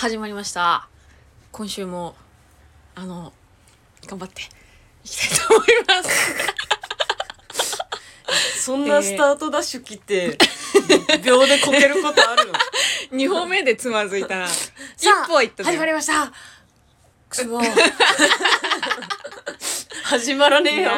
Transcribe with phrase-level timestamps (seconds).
[0.00, 0.88] 始まりました。
[1.50, 2.14] 今週も
[2.94, 3.32] あの
[4.06, 4.42] 頑張って
[5.04, 6.08] いきたいと思いま
[8.30, 8.62] す。
[8.62, 10.38] そんなスタートダッシュ切って、
[11.24, 12.54] 秒でこけることあるの？
[13.10, 14.38] 2歩目でつまずいた。
[14.38, 14.46] な
[14.96, 15.70] 一歩は行ったね。
[15.72, 16.32] 始まりました。
[17.28, 17.60] くそ
[20.04, 20.92] 始まらねえいよ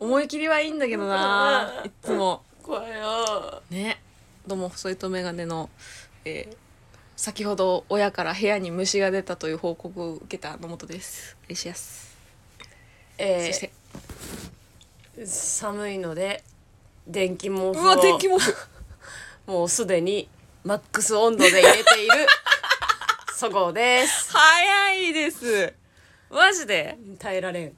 [0.00, 2.42] 思い切りはいいんだけどないっつも。
[2.64, 3.62] 怖いよ。
[3.70, 4.02] ね。
[4.44, 5.70] どうも細いとメガネの、
[6.24, 6.63] えー
[7.16, 11.36] 先ほど親から部屋に虫が出たという報告を受けた野本です。
[11.48, 12.16] 嬉しいです、
[13.18, 13.70] えそして。
[15.18, 16.42] ー、寒いので
[17.06, 18.54] 電気毛布うわ電気を毛布。
[19.46, 20.28] もうすでに
[20.64, 22.26] マックス温度で入れている。
[23.36, 24.32] そごうです。
[24.32, 25.72] 早いです。
[26.30, 26.98] マジで？
[27.18, 27.76] 耐えられん、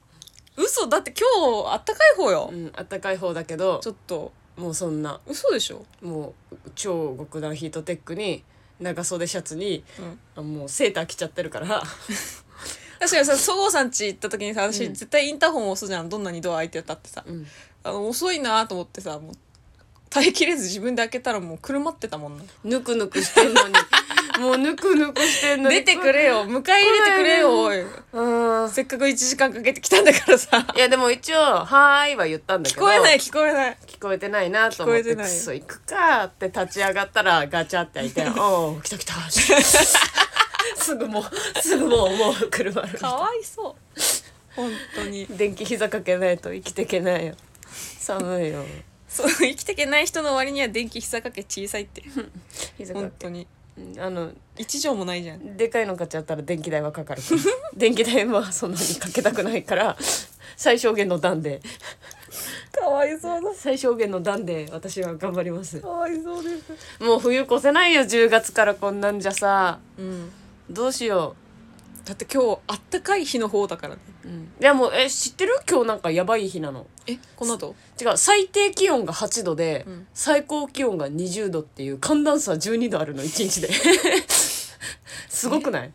[0.55, 4.31] 嘘だって今日あったかい方よ、うん、あったかい方だけどちょっと。
[4.55, 5.19] もうそんな。
[5.27, 5.85] 嘘でしょ？
[6.01, 8.43] もう超極暖ヒートテックに
[8.79, 10.19] 長袖シャツに、うん。
[10.35, 11.83] あもうセーター着ちゃってるから。
[12.99, 14.93] 確かにさそごうさん家行った時にさ私、うん。
[14.93, 16.09] 絶対インターホン押すじゃん。
[16.09, 17.47] どんなにドア開いてたってさ、うん。
[17.83, 19.33] あの遅いなと思ってさもう
[20.09, 22.43] 耐えきれず自分で開けたらもう車ってたもんな。
[22.63, 23.73] ぬくぬくしてんのに
[24.39, 25.75] もうぬくぬくしてんのに。
[25.77, 26.45] 出てくれよ。
[26.45, 27.81] 迎え入れてくれよおい。
[27.81, 28.69] うん。
[28.69, 30.65] せっかく1時間かけてきたんだからさ。
[30.75, 32.81] いやでも一応「はーい」は言ったんだけど。
[32.81, 33.77] 聞こえない聞こえない。
[33.87, 35.01] 聞こえてないなと思って。
[35.01, 35.27] 聞こえてない。
[35.27, 39.13] くそ行くかって立ち上がったらガチャって開いて「おお来た来た」
[40.77, 43.75] すぐもうすぐもうもう車あるかわいそう。
[44.55, 45.25] 本当に。
[45.27, 47.35] 電気膝かけないと生きていけないよ。
[47.99, 48.65] 寒いよ。
[49.07, 52.03] そう生きていけない人の割には電気膝掛け小さいって。
[52.77, 53.05] 膝かけ。
[53.05, 53.41] 本当に。
[53.41, 53.47] うん
[53.99, 55.57] あの一畳もないじゃん。
[55.57, 57.21] でかいの買っちゃったら電気代はかかる。
[57.21, 57.39] か ら
[57.75, 59.97] 電気代はそんなにかけたくないから
[60.55, 61.61] 最小限の段で。
[62.71, 63.53] かわいそうだ。
[63.55, 65.79] 最小限の段で私は頑張ります。
[65.79, 67.03] かわいそうです。
[67.03, 69.79] もう冬越せないよ10月からこんなんじゃさ。
[69.97, 70.31] うん。
[70.69, 71.35] どうしよ
[72.07, 74.01] だって今日あったかい日の方だからね。
[74.23, 75.59] う、うん、いやもうえ知ってる？
[75.69, 76.87] 今日なんかやばい日なの。
[77.05, 80.07] えこの後違う最低気温が8度で、うん。
[80.13, 83.67] 最高気温が20度っていう寒暖差12度あるの1日で。
[85.27, 85.91] すごくない？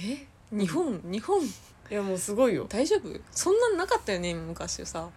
[0.00, 0.26] え？
[0.50, 1.02] 日本？
[1.04, 1.42] 日本？
[1.44, 1.50] い
[1.90, 2.64] やもうすごいよ。
[2.66, 3.20] 大丈夫？
[3.32, 5.08] そんなんなかったよね昔さ。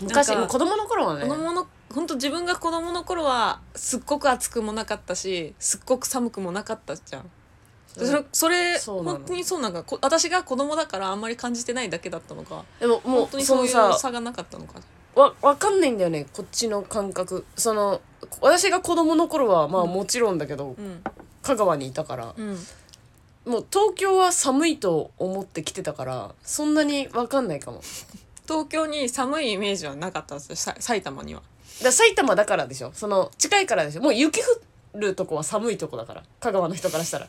[0.00, 1.22] 昔なんかもう子供の頃はね。
[1.22, 7.30] 子供の本当自分が子供の頃はすっごく暑くもなかったしすっごく寒くもなかったじゃん
[8.32, 12.64] それそ本当にそうなんかこ私が子供だからあんまり感じてないだけだったのか。
[12.80, 14.80] でもも本当にそういう差がなかったのか。
[15.14, 17.44] わわかんないんだよねこっちの感覚。
[17.56, 18.00] その
[18.40, 19.92] 私が子供の頃はまあうん。
[19.92, 21.02] もちろんだけど、うん。
[21.42, 22.34] 香川にいたから。
[22.36, 22.58] うん。
[23.46, 27.80] もう東京は寒いと思って来てたからそんなにわかんないかも。
[28.46, 31.42] 東京に寒いイメージはなかったんですよさ埼玉には。
[31.82, 32.92] だ埼玉だからでしょ。
[32.94, 34.02] その近いからでしょ。
[34.02, 34.44] もう雪降
[34.94, 37.28] るとこは寒いとこだから香川の人からしたら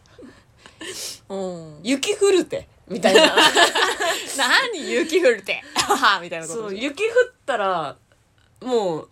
[1.30, 1.80] うん。
[1.84, 3.36] 雪降るってみたいな。
[4.38, 5.62] 何雪降るって
[6.22, 7.96] みたいなことそう雪降ったら
[8.62, 9.10] もう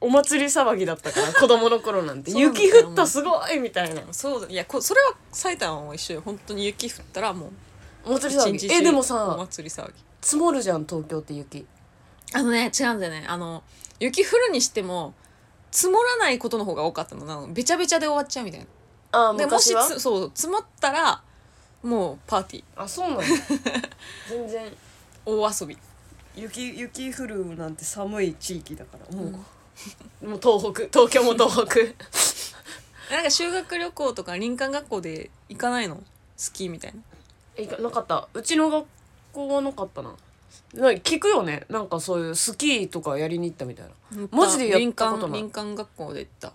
[0.00, 2.32] お祭り騒ぎだったから 子供の頃なんて。
[2.32, 4.02] 雪降ったすごいみたいな。
[4.12, 6.22] そうだいやこそれは埼玉も一緒よ。
[6.24, 7.52] 本当に雪降ったらも
[8.04, 8.72] うお祭り騒ぎ。
[8.72, 9.94] えでもさ祭り騒ぎ。
[10.20, 11.66] 積もるじゃん東京って雪。
[12.34, 13.24] あのね違うんだよね。
[13.28, 13.62] あの
[14.00, 15.14] 雪降るにしても
[15.70, 17.24] 積もらないことの方が多かったの。
[17.24, 18.66] なのべちゃべちゃで終わっちゃうみたいな
[19.12, 21.22] ああでもしつそう積もったら
[21.82, 22.64] もうパーティー。
[22.76, 23.22] あそうなの？
[24.28, 24.72] 全然。
[25.26, 25.76] 大遊び。
[26.34, 29.16] 雪雪降るなんて寒い地域だから。
[29.16, 29.30] もう、
[30.26, 30.82] もう東北。
[30.84, 31.80] 東京も東北。
[33.14, 36.02] なんか修学旅行とか林間学校で行かないの？
[36.36, 36.94] スキーみたい
[37.56, 37.62] な。
[37.62, 38.28] いかなかった。
[38.32, 38.86] うちの学
[39.32, 40.14] 校はなかったな。
[40.74, 41.66] なんか聞くよね。
[41.68, 43.92] なんかそういうスキーとかやりに行ったみたいな。
[44.30, 45.40] マジでやったことない。
[45.40, 46.52] 林間林間学校で行った。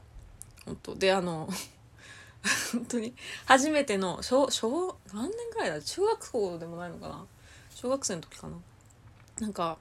[0.66, 0.96] 本当。
[0.96, 1.47] であの
[2.74, 3.13] 本当に。
[3.46, 5.81] 初めての小小何年ぐらいだ？
[5.81, 7.25] 中学校でもないのかな？
[7.75, 8.58] 小学生の時かな。
[9.40, 9.78] なんか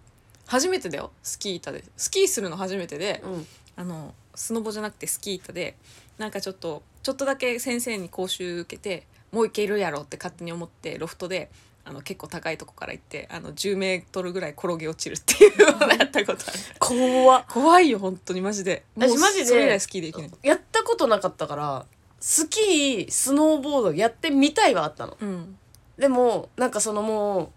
[0.46, 1.12] 初めてだよ。
[1.22, 1.84] スキー板で。
[1.96, 3.46] スキーするの初めてで、うん。
[3.76, 5.76] あのスノボじゃなくてスキー板で
[6.18, 11.50] なんかちょっとちょっとだけ先生に講習受けてもういけるやろって勝手に思ってロフトで
[11.84, 16.58] あの結構高いとこから行ってあの10メートルぐらい転げ落ちるっていうのをやったことある。
[16.78, 17.44] 怖っ。
[17.48, 18.40] 怖いよ本当に。
[18.40, 18.84] マジで。
[18.96, 19.44] 私マジで？
[19.44, 20.30] それ以来スキーできない。
[20.42, 21.86] やったことなかったから
[22.28, 25.16] スキースノーボードやってみたいはあったの。
[25.20, 25.56] うん。
[25.96, 27.48] でもなんかそのもう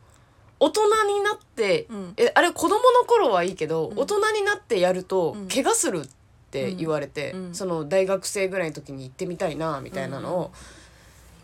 [0.59, 2.13] 大人になって、うん。
[2.17, 3.99] えあれ子供の頃はいいけど、うん。
[3.99, 5.47] 大人になってやると、うん。
[5.47, 6.07] 怪我するっ
[6.51, 7.55] て言われて、うん。
[7.55, 10.51] その大学生ぐらいの時に行ってみたいなみたいなのを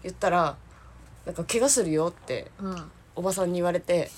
[0.04, 0.56] 言ったら
[1.26, 2.92] なんか怪我するよってうん。
[3.16, 4.12] おばさんに言われて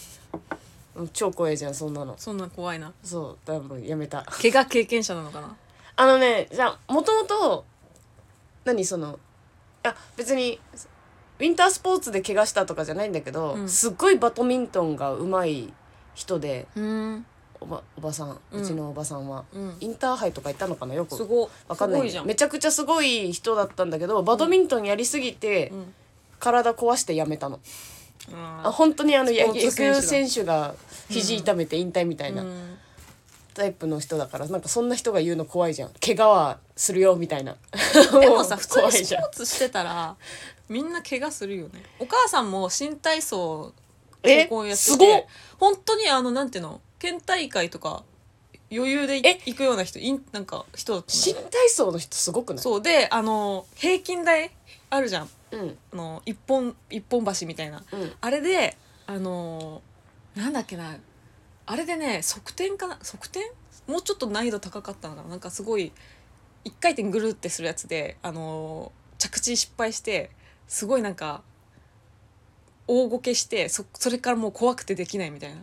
[0.96, 2.16] うん超怖いじゃんそんなの。
[2.18, 2.92] そんな怖いな。
[3.06, 4.24] そうだからもうやめた。
[4.24, 5.56] 怪我経験者なのかな？
[5.96, 7.64] あのねじゃあもともと
[8.68, 9.18] 何その
[9.82, 10.60] や別に
[11.40, 13.70] ウィンタースポーツで怪我したとかじゃないんだけど、うん。
[13.70, 15.74] すっごいバドミントンが上手い
[16.14, 17.26] 人でうん。
[17.60, 19.78] おばおばさんうちのおばさんは、うん。
[19.80, 20.94] インターハイとか行ったのかな？
[20.94, 21.16] よく。
[21.16, 22.26] すごわかんない。
[22.26, 25.94] めちゃくちゃすごい人だったんだけどバドミントンやりすぎて、うん。
[26.40, 27.60] 体壊してやめたの。
[28.34, 30.76] ああ本当にあの野球選手が
[31.10, 32.44] 肘痛めて引退みたいな。
[32.44, 32.78] うん
[33.58, 35.92] タイプの人だからなんかそんな人が言うの怖いじゃん。
[36.00, 37.56] 怪我はするよみたいな。
[38.22, 40.16] でもさ 普通にスポーツしてたら
[40.70, 41.82] みんな怪我するよね。
[42.00, 43.74] お母さんも新体操
[44.22, 44.46] え？
[44.46, 45.08] 高校やってすごっ。
[45.22, 45.28] て
[45.60, 46.82] 本当にあのなんていうの？
[47.00, 48.04] 県大会とか
[48.72, 52.64] 余裕で行くような人いんなんか人新体操の人すごくない？
[52.64, 52.82] そう。
[52.82, 54.52] であの平均台
[54.92, 55.30] あるじゃん。
[55.52, 55.78] うん。
[55.94, 57.84] あの一本一本橋みたいな。
[57.92, 58.14] うん。
[58.22, 58.78] あれで
[59.08, 59.82] あの
[60.36, 60.96] なんだっけな
[61.68, 63.52] あれでね側転かな側転？
[63.86, 65.28] もうちょっと難易度高かったのかな。
[65.30, 65.92] なんかすごい
[66.64, 70.32] 一回転ぐるってするやつであの着地失敗して
[70.68, 71.44] すごいなんか
[72.88, 75.62] 大ごけしてそそれからもう怖くてできないみたいな。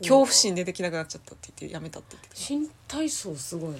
[0.00, 2.34] 恐怖心でできなくなっちゃったって言ってやめたって言ってた。
[2.34, 3.78] 新体操すごいな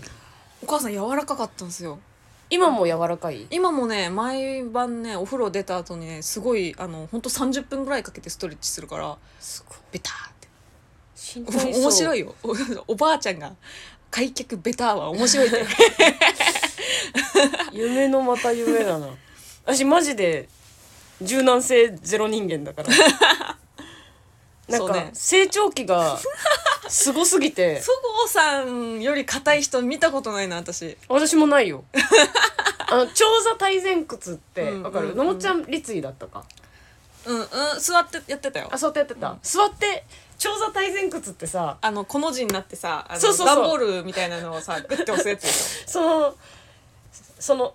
[0.63, 1.99] お母さん柔らかかったんですよ。
[2.51, 3.49] 今も柔らかい？
[3.51, 9.79] 今もね毎晩ねお風呂出た後にねすごいあのほんと30分ぐらいかけてストレッチするからすごい。
[9.93, 10.34] ベター
[11.41, 12.35] 面白いいよ。
[12.43, 12.55] お
[12.93, 13.53] おばあちゃんが
[14.11, 15.67] 開脚ベターは面白いって
[17.73, 19.09] 夢のまた夢だな。
[19.65, 20.49] 私マジで
[21.21, 22.89] 柔軟性ゼロ人間だから。
[24.69, 25.11] なんか、ね。
[25.13, 26.19] 成長期が
[26.89, 27.81] すごすぎて。
[27.83, 30.97] そごうさんより硬い人見たことないな私。
[31.09, 31.85] 私もないよ。
[32.87, 35.19] あの長座体前屈ってわかる、うんうん。
[35.19, 36.45] のもちゃん立位だったか？
[37.27, 37.47] うんうん
[37.79, 38.69] 座ってやってたよ。
[38.71, 40.05] あそうやってやってた、座って
[40.39, 43.57] 長座体前屈ってさあのこの字になってさあのそうそうそう。
[43.57, 46.35] 段ボールみたいなのをさグッて押すやつでしその
[47.39, 47.75] その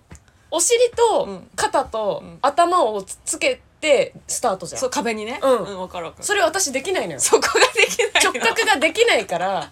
[0.50, 1.48] お尻とうん。
[1.56, 2.38] 肩とうん。
[2.42, 5.40] 頭をつつけてスタートじゃん、ょそう壁にね。
[5.42, 5.64] うん。
[5.64, 6.24] 分かる分かる。
[6.24, 7.20] それ私できないのよ。
[7.20, 8.30] そこができないの。
[8.30, 9.70] 直角ができないから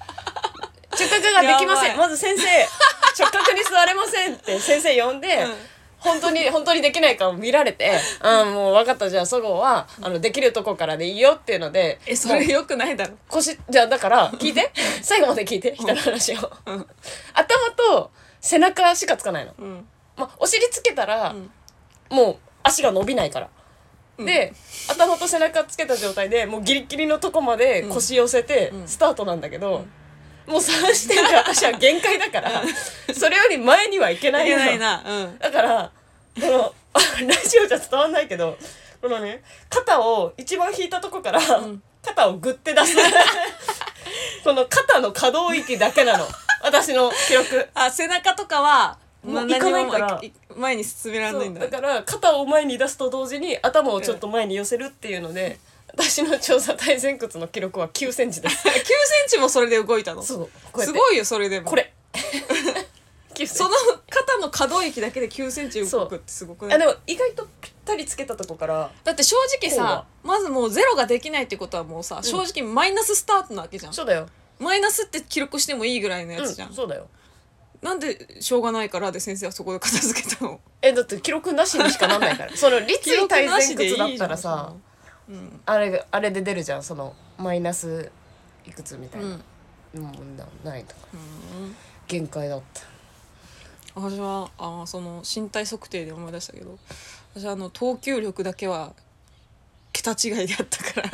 [0.93, 1.95] 直角ができませやばい。
[1.97, 2.47] んまず先生
[3.19, 5.53] 直角に座れませんって先生呼んで、うん
[6.01, 9.11] 本当に本当にできないかを見られて「あもう分かった。
[9.11, 13.15] じゃあそごうはあのできるとこからでいいよ」っていうのでえそれよくないだろ？
[13.29, 14.73] 腰じゃあだから聞いて。
[15.03, 16.87] 最後まで聞いて人の話を、うん。
[17.35, 18.11] 頭と
[18.41, 19.87] 背中しかつかないの、うん。
[20.17, 21.51] まあ、お尻つけたら、ん。
[22.11, 23.49] もう足が伸びないから、
[24.19, 24.27] うん。
[24.27, 24.53] で
[24.89, 28.89] 頭と背中つけた状態でもうギリギリのとこまで腰寄せてうん。
[28.89, 29.85] スタートなんだけど、
[30.49, 32.63] もう3視点で私は限界だから。
[33.15, 35.03] それより前にはいけないのいけないな。
[35.07, 35.39] うん。
[35.39, 35.93] だから
[36.41, 38.57] このあ ラジオじゃ伝わんないけど
[39.01, 41.83] このね肩を一番引いたとこから、ん。
[42.03, 42.97] 肩をグッて出す。
[44.43, 46.27] この肩の可動域だけなの。
[46.63, 47.69] 私の記録。
[47.75, 50.21] あ背中とかはもう何行かないから。
[50.57, 51.61] 前に進められないんだ。
[51.61, 51.71] そう。
[51.71, 55.59] だから肩を前に出すと同時に頭をちょっと前に寄せるっていうので、
[55.99, 58.57] 私の調査体前屈の記録は9センチです。
[58.69, 58.83] 9セン
[59.29, 60.23] チもそれで動いたの？
[60.23, 60.49] すご
[61.13, 61.69] いよそれでも。
[61.69, 61.93] これ。
[62.15, 62.17] 9
[63.39, 63.49] センチ。
[63.49, 63.71] その
[64.09, 66.77] 肩の可動域だけで9センチ動くってすごくない？
[66.77, 73.93] あでも意外とぴったりつけたとこからだって正直さまずもうゼロができないってことはもうさ、正直マイナススタートなわけじゃん。
[73.93, 74.29] そうだよ。
[74.59, 77.09] マイナスって記録してもいいぐらいのやつじゃん、うん、そうだよ。
[77.81, 80.61] なんでしょうがないからで先生はそこで片付けたの？
[80.83, 82.55] えだって記録なしにしかなんないから。
[82.57, 84.88] その立位体前屈だったらさいい
[85.29, 85.61] じゃん。
[85.67, 88.11] あれあれで出るじゃんそのマイナス
[88.67, 89.39] いくつみたいな、
[89.95, 90.03] うん。
[90.03, 91.09] もうなないとか。
[91.15, 91.75] うん。
[92.07, 92.83] 限界だった。
[93.95, 96.79] 私はあその身体測定で思い出したけど
[97.35, 98.93] 私はあの投球力だけは
[99.93, 101.11] 桁違いであったから。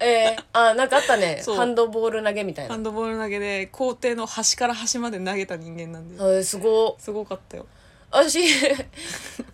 [0.00, 1.42] えー、あなんかあったね。
[1.44, 2.74] ハンドボール投げみたいな。
[2.74, 6.14] ハンドボール投げで校庭の端から端まで投げた人間なんで。
[6.16, 7.66] えー、すごすごかったよ
[8.10, 8.38] 私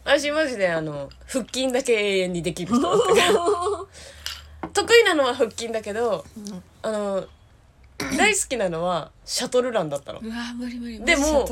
[0.05, 2.81] 私マジであの腹筋だけ永遠にできる人。
[2.81, 6.25] だったから得意なのは腹筋だけど、
[6.83, 7.25] あの
[8.19, 10.21] 大好きなのはシャトルランだったの。
[10.21, 11.05] うわ無理無理。
[11.05, 11.47] でも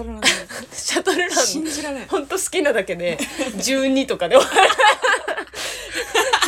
[0.73, 4.71] シャトルラン信じられないほんと好きなだけで12とかで終わる。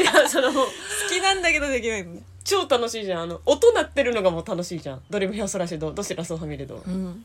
[0.22, 0.68] 違うその好
[1.08, 3.22] きなんだけどできないの超楽しいじゃん。
[3.22, 5.02] あの音鳴ってるのがもう楽しいじゃん。
[5.08, 7.24] ドレミファソラシドドシラソファミレドうん。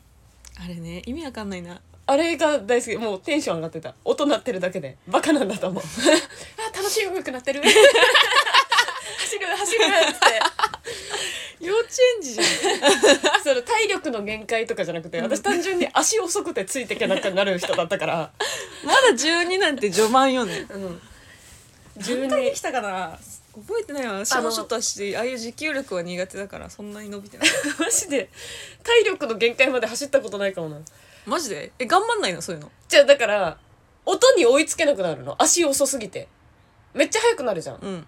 [0.62, 2.96] あれね意味わかんないなあれが大好き。
[2.96, 3.94] もうテンション上がってた。
[4.04, 4.96] 音鳴ってるだけで。
[5.06, 5.82] バカなんだと思う。
[6.58, 7.62] あ楽しい音楽鳴ってる。
[7.62, 9.88] 走る走るっ
[10.18, 11.64] て。
[11.64, 12.46] 幼稚園児じゃん。
[13.44, 18.32] その体力の限界とかじゃなくて私単純に足遅くてついていけなくなる人だったから。
[18.82, 20.66] まだ12なんて序盤よね。
[20.68, 21.00] うん。
[21.96, 23.16] 何回できたかな。
[23.54, 24.24] 覚えてないわ。
[24.24, 27.48] 私もちょっと私ああいう持久力は苦手だからそんなに伸びてない。
[27.78, 28.30] マジで。
[28.82, 30.80] 体力の限界まで走ったことないかもな
[31.26, 31.72] マジで？
[31.78, 32.42] え頑張んないの？
[32.42, 32.70] そういうの？
[32.88, 33.58] じゃあだから
[34.06, 35.34] 音に追いつけなくなるの？
[35.38, 36.28] 足遅すぎて。
[36.94, 37.76] めっちゃ速くなるじゃん。
[37.76, 38.06] うん。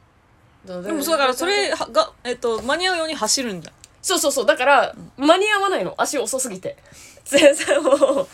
[0.64, 3.72] ででもそうだからそれはが、えっと、間に合うように走るんだ。
[4.00, 4.46] そうそうそう。
[4.46, 5.94] だから間に合わないの。
[5.98, 6.76] 足遅すぎて。
[7.24, 8.28] 全然もう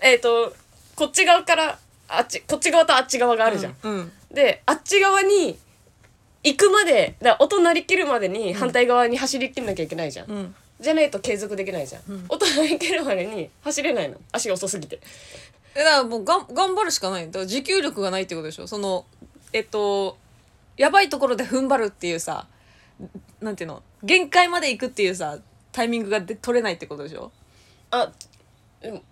[0.00, 0.54] えっ、と
[0.94, 5.58] こっち側からあっちこっち側とあっち側があるじゃん、うんであっち側に
[6.44, 12.24] 行くまでだから音鳴り切るまでに反対側に走り切んなきゃいけないじゃん、うんじゃないと継続できないじゃん、うん。
[12.28, 14.16] 音鳴り切るまでに走れないの。
[14.32, 15.00] 足遅すぎて。
[15.74, 17.26] えだからもうがん頑張るしかない。
[17.26, 18.66] だから持久力がないってことでしょ。
[18.66, 19.04] その
[19.52, 20.18] えっと
[20.76, 22.46] やばいところで踏ん張るっていうさ
[23.40, 23.82] なんていうの？
[24.02, 25.38] 限界まで行くっていうさ
[25.72, 27.32] タイミングがで取れないってことでしょ。
[27.90, 28.12] あ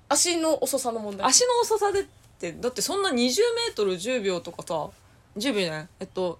[0.08, 1.26] 足の遅さの問題。
[1.26, 2.04] 足の遅さでっ
[2.38, 4.90] てだってそんな 20m10 秒とかさ
[5.36, 5.88] 10秒じゃない？
[6.00, 6.38] えっと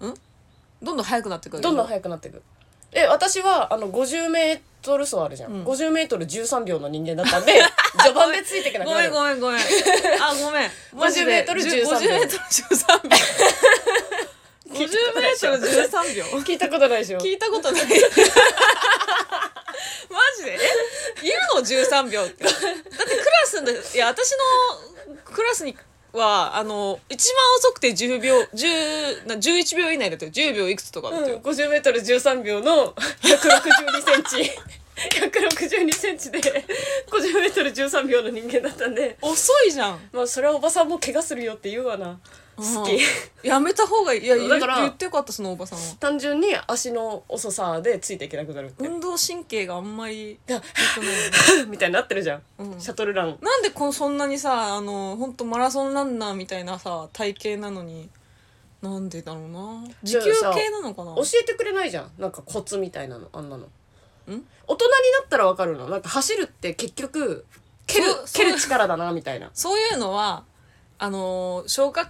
[0.00, 0.14] ん？
[0.82, 2.42] どんどん速くなってくるどんどん速くなっていく
[2.92, 5.64] で私はあの 50m 走あるじゃん、うん。
[5.64, 7.52] 50m13 秒の人間だったんで
[8.02, 9.60] 序盤でついていけなくごめんごめんごめん。
[10.20, 10.70] あごめん。
[10.92, 13.16] マジ 50m で13 50m13 秒。
[14.74, 16.24] 聞いたことないでしょ？50m13 秒。
[16.40, 17.18] 聞いたことないでしょ？
[17.20, 17.82] 聞いたことない。
[20.10, 20.58] マジで？
[21.22, 22.44] えいるの13秒って。
[22.44, 25.76] だってクラスでいや私のクラスに
[26.12, 30.32] はあの一番遅くて10秒10な11秒以内だったよ。
[30.32, 32.92] 10秒いくつとかだったよ、50m13 秒の
[33.22, 34.52] 162センチ。
[34.92, 36.38] 162センチで
[37.10, 39.16] 50m13 秒の人間だったんで。
[39.22, 40.08] 遅いじゃん。
[40.12, 42.18] まあそれはおばさんも怪我するよって言うわな
[42.56, 42.92] 好き。
[42.92, 42.98] うん。
[43.42, 44.24] やめた方がいい。
[44.24, 45.84] いやだから言ってよかったそのおばさんは。
[46.00, 48.86] 単純に足の遅さでついていけなくなるって。
[48.86, 52.80] 運動神経があんまりだ良くない みたいになってるじゃん、うん。
[52.80, 53.38] シャトルラン。
[53.40, 58.10] なんでこのそんなにさあの本当マラソンランナーみたいなさ体型なのに
[58.82, 59.84] なんでだろうな。
[60.02, 61.14] 持久系なのかな？
[61.14, 62.12] 教えてくれないじゃん。
[62.18, 63.64] なんかコツみたいなのあんなの。
[63.64, 63.68] ん？
[64.26, 64.44] 大人に
[65.20, 65.88] なったらわかるの。
[65.88, 67.46] なんか走るって結局
[67.86, 69.50] 蹴るそう蹴る力だなみたいな。
[69.54, 70.44] そういうのは
[70.98, 72.08] あの小学、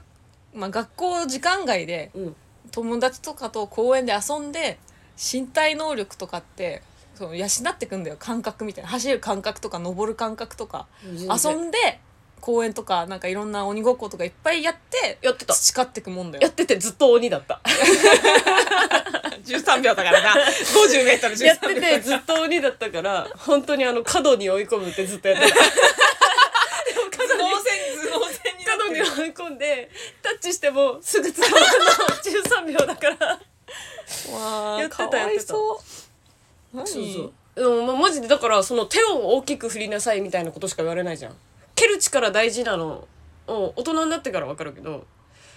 [0.55, 2.37] まあ、学校時間外でうん。
[2.71, 4.79] 友達とかと公園で遊んで
[5.17, 6.83] 身体能力とかって
[7.15, 8.17] その養ってくんだよ。
[8.19, 8.91] 感覚みたいな。
[8.91, 10.87] 走る感覚とか登る感覚とか。
[11.05, 12.01] 遊んで
[12.41, 15.55] 公園とかなんかいろんな鬼ごっことかいっぱいやってやってた。
[15.55, 16.43] 培ってくもんだよ。
[16.43, 17.61] やっててずっと鬼だった。
[19.45, 20.35] 13秒だからな。
[20.35, 21.47] 50m13 秒。
[21.47, 25.57] やっててずっと鬼だったから本当にあの角に追い込むってずっとやってた
[29.15, 29.91] にな角ってるに追い込んで
[30.23, 33.27] タッチしてもすぐ捕まるの13秒だから。
[34.35, 35.43] わあやってたやってた。
[35.47, 36.77] そう。
[36.77, 36.87] 何？
[36.87, 37.33] そうそう。
[37.55, 41.35] でもまマジでだからその手を大きく振りなさいみたいなことしか言われないじゃん。
[41.75, 43.07] 蹴る力大事なの。
[43.49, 45.07] を大人になってから分かるけど。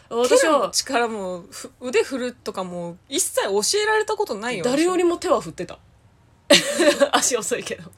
[0.09, 4.63] 私私はは力もふ腕振るとかも一切教えられたことないよ。
[4.63, 5.79] 誰よりも手は振ってた。
[7.11, 7.91] 足遅いけど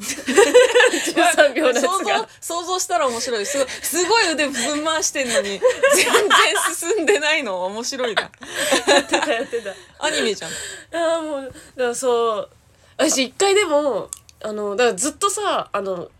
[0.00, 3.46] 13秒のやつ想像が想像したら面白い。
[3.46, 5.62] すごいすごい腕ぶん回してんのに全然
[6.96, 7.64] 進んでないの。
[7.66, 8.30] 面白いなや
[9.00, 9.70] ってたやってた。
[10.04, 10.50] アニメじゃん。
[10.96, 12.50] ああもうだからそう。
[12.96, 14.08] 私一回でも
[14.42, 16.10] あのだからずっとさあの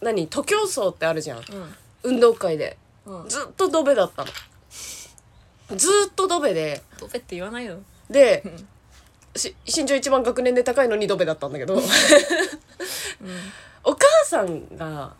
[0.00, 1.42] 何徒競走ってあるじゃん。
[2.02, 2.76] 運動会で。
[3.06, 3.22] うん。
[3.22, 4.30] うんずっとドベだったの。
[5.76, 6.82] ずーっとドベで。
[6.98, 7.78] ドベって言わないよ。
[8.10, 8.68] でん。
[9.38, 11.80] し身長一番学年で高いのにドベだったんだけど
[14.34, 15.14] さんが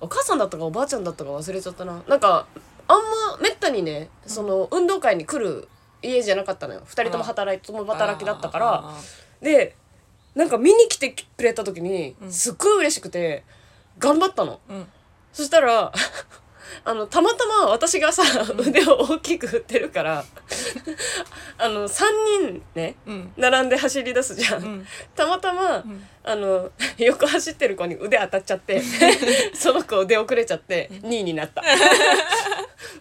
[0.00, 2.02] お母さんだったかおばあちゃんだったか忘れちゃったな。
[2.06, 2.46] なんか
[2.86, 2.96] あん
[3.32, 5.68] まめったにねその運動会に来る
[6.02, 6.82] 家じゃなかったのよ。
[6.86, 8.82] 2人とも働いて共働きだったから。
[8.84, 8.94] あ
[9.42, 9.76] で
[10.36, 12.32] なんか見に来てくれた時にん。
[12.32, 13.44] すっごい嬉しくて
[13.98, 14.60] 頑張ったの。
[14.68, 14.86] ーうん。
[15.32, 15.92] そしたら
[16.84, 18.22] あのたまたま私がさ
[18.58, 20.24] 腕を大きく振ってるから
[21.58, 22.04] あの3
[22.40, 23.32] 人ねうん。
[23.36, 24.62] 並んで走り出すじゃん。
[24.62, 24.86] うん。
[25.14, 26.08] たまたま、ん。
[26.22, 28.82] あの 横走ってる子に腕当たっちゃって
[29.54, 31.62] その子出遅れちゃって2位になった。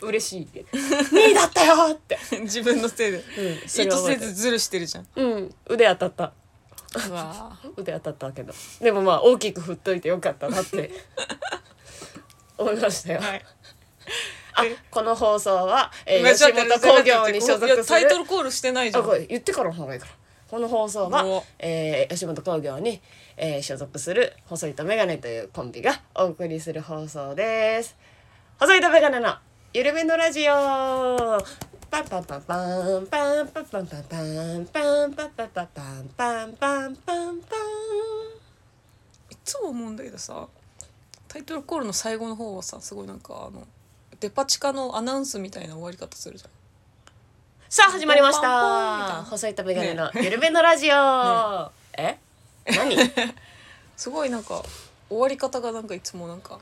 [0.01, 3.17] 嬉しい2位だったよって、自分のせいで。
[3.17, 3.22] う
[3.65, 5.08] ん、そ意図せずズルしてるじゃん。
[5.15, 6.34] うん腕当たった。
[7.77, 8.53] 腕当たったけど。
[8.82, 10.91] でもまあ大きく振っといてよかったなって
[12.58, 13.44] 思いましたよ、ーはい。
[14.56, 19.06] あこの放送は、えー吉本興業に所属するタイトルコールしてないじゃん。
[19.28, 20.12] 言ってからの方がいいから。
[20.50, 23.02] この放送はお、えー吉本興業に、
[23.38, 27.96] えー所属する細いとメガネというコンビがお送りする放送です。
[28.60, 29.36] 細いとメガネの
[29.74, 30.54] ゆるめのラジオ。
[31.90, 32.58] パンパンパンパ
[33.02, 33.08] ン。
[33.08, 36.56] パンパンパンパンパンパンパンパンパンパンパンパン。
[36.56, 37.34] パンパン
[39.32, 40.48] いつも思うんだけどさ
[41.34, 43.68] タイトルコールの最後の方はさすごいなんかあの
[44.20, 46.52] デパ地下のアナウンスみたいな終わり方するじゃん。
[47.70, 48.42] さあ始まりました。
[48.42, 49.08] いな。
[49.18, 52.20] た細いとメガネのゆるめのラジオ、え？
[52.68, 52.96] 何？
[53.98, 54.62] すごいなんか
[55.10, 56.60] 終わり方がなんかいつもなんか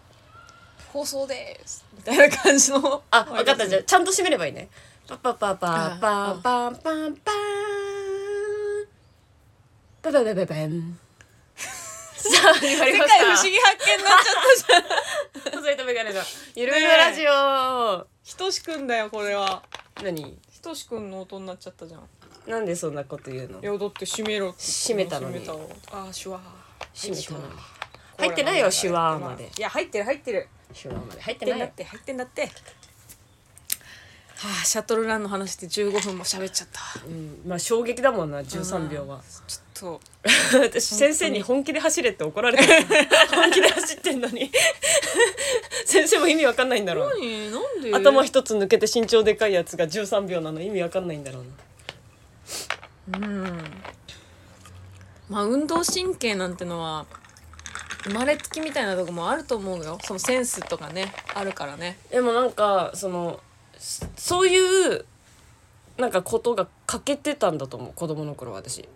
[0.93, 3.03] 放送ですみたいな感じの。
[3.11, 3.67] あ分かった。
[3.67, 4.69] じゃちゃんと締めればいいね。
[5.05, 7.31] パパパパパパンパンパンパ
[10.01, 10.97] パパパパン
[12.61, 14.81] 世界不思議発見になっちゃった
[15.41, 16.21] じゃん細いとメガネの
[16.55, 19.63] ゆるめのラジオ、ひとしくんだよこれは。
[20.03, 20.37] 何？
[20.49, 22.01] ひとしくんの音になっちゃったじゃん。
[22.47, 23.61] なんでそんなこと言うの？
[23.61, 25.37] いやだって閉めろって閉めたのに。
[25.37, 26.41] あーシュワー。
[26.93, 27.59] 閉めたのに。
[28.17, 29.51] 入ってないよシュワーまで。
[29.57, 30.47] いや入ってる入ってる。
[30.73, 31.21] 手話まで。
[31.21, 32.43] 入ってないって入ってんだって。
[32.43, 32.49] は
[34.61, 36.81] あシャトルランの話で15分も喋っちゃった。
[37.05, 39.21] うん、まあ衝撃だもんな13秒は。
[39.47, 39.70] ちょっと
[40.53, 42.85] 私先生に本気で走れって怒られてる
[43.33, 44.51] 本気で走ってんのに。
[45.85, 47.51] 先生も意味わかんないんだろう何？
[47.51, 47.93] なんで？
[47.93, 53.27] 頭一つ抜けて身長でかいやつが13秒なの意味わかんないんだろうな。
[53.27, 53.63] うん。
[55.29, 57.05] まあ運動神経なんてのは
[58.03, 59.97] 生まれつきみたいなとこもあると思うよ。
[60.03, 61.97] そのセンスとかねあるからね。
[62.09, 63.39] でもなんかその
[63.77, 65.05] そそういう
[65.97, 67.93] なんかことが欠けてたんだと思う。
[67.93, 68.87] 子供の頃私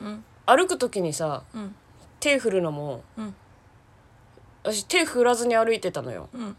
[0.00, 1.74] うん歩く時にさうん。
[2.20, 3.34] 手振るのもうん。
[4.64, 6.28] 私手振らずに歩いてたのよ。
[6.34, 6.56] うん。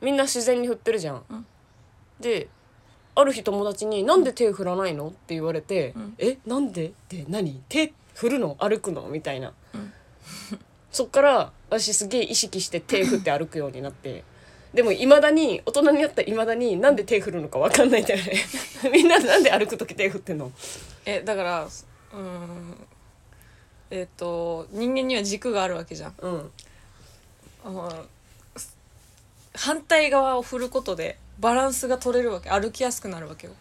[0.00, 1.46] みんな自然に振ってるじゃん、うん。
[2.20, 2.48] で
[3.14, 6.14] ある日友達に「なんで手振らないの?」って言われて「ん。
[6.18, 6.38] え？
[6.46, 7.60] なんで?」って何？
[7.68, 8.56] 手振るの？
[8.60, 9.02] 歩くの？
[9.08, 9.54] みたいな、ん。
[10.90, 14.24] そっから私すげえ意識して手振って歩くようになって。
[14.74, 18.34] でもいまだに大人になったいまだになんで手振るのか分かんないんだよね
[18.92, 20.52] みんななんで歩く時手振ってんの？
[21.06, 21.68] えだから
[22.12, 22.74] うん。
[23.90, 26.14] えっ、と人間には軸があるわけじゃん。
[26.18, 26.50] うん。
[27.64, 28.06] あの
[29.54, 32.50] 反対側を振ることでバランスが取れるわけ。
[32.50, 33.54] 歩きやすくなるわけよ。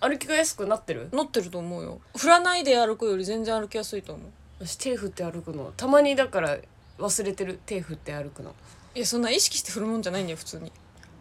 [0.00, 1.08] 歩きやすくなってる？
[1.12, 2.00] 乗ってると思うよ。
[2.16, 4.30] 振らないで歩くより全然歩きやすいと思う。
[4.66, 5.72] 私手振って歩くの。
[5.76, 6.58] たまにだから
[6.98, 7.60] 忘れてる。
[7.66, 8.54] 手振って歩くの。
[8.94, 10.72] いやそんな意識して振るもんじゃないんだよ普通に。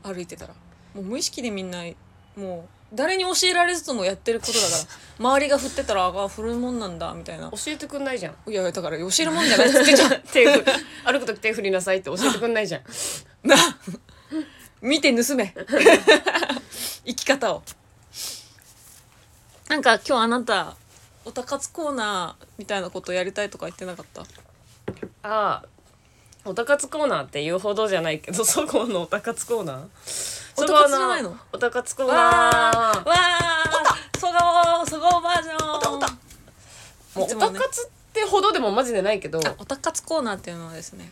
[0.01, 0.53] 歩いてたら。
[0.95, 1.83] もう無意識でみんな
[2.35, 4.83] もう誰に教えられずともやってることだから。
[5.19, 7.51] 周りが振ってたらあ振るもんなんだみたいな。
[7.51, 8.51] 教えてくんないじゃん。
[8.51, 10.21] いやだから教えるもんじゃないっつってんじゃん。
[10.31, 10.65] 手振
[11.05, 12.81] 歩く時手振りなさいって教えてくんないじゃん。
[13.43, 13.55] な
[14.81, 15.53] 見て盗め。
[17.05, 17.63] 生き方を。
[19.67, 20.75] なんか今日あなた
[21.25, 24.21] おたかつコーナーみたいなことやりたいとか言ってなかった？
[24.21, 25.65] ああ
[26.45, 30.38] おたかつコーナーって言うほどじゃないけどそごうのおたかつコーナー？
[30.63, 31.37] おたかつじゃないの？
[31.51, 34.33] おたかつコーわナーーわーそご
[34.83, 36.07] うそごうバージョンおたおた。
[36.07, 36.15] も
[37.15, 39.39] うおたかつってほどでもマジでないけど。
[39.45, 41.11] あおたかつコーナーっていうのはですね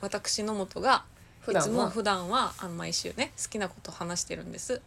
[0.00, 1.04] 私野本が
[1.48, 4.82] いつも普段はあの毎週ね好きなことを話してるんです。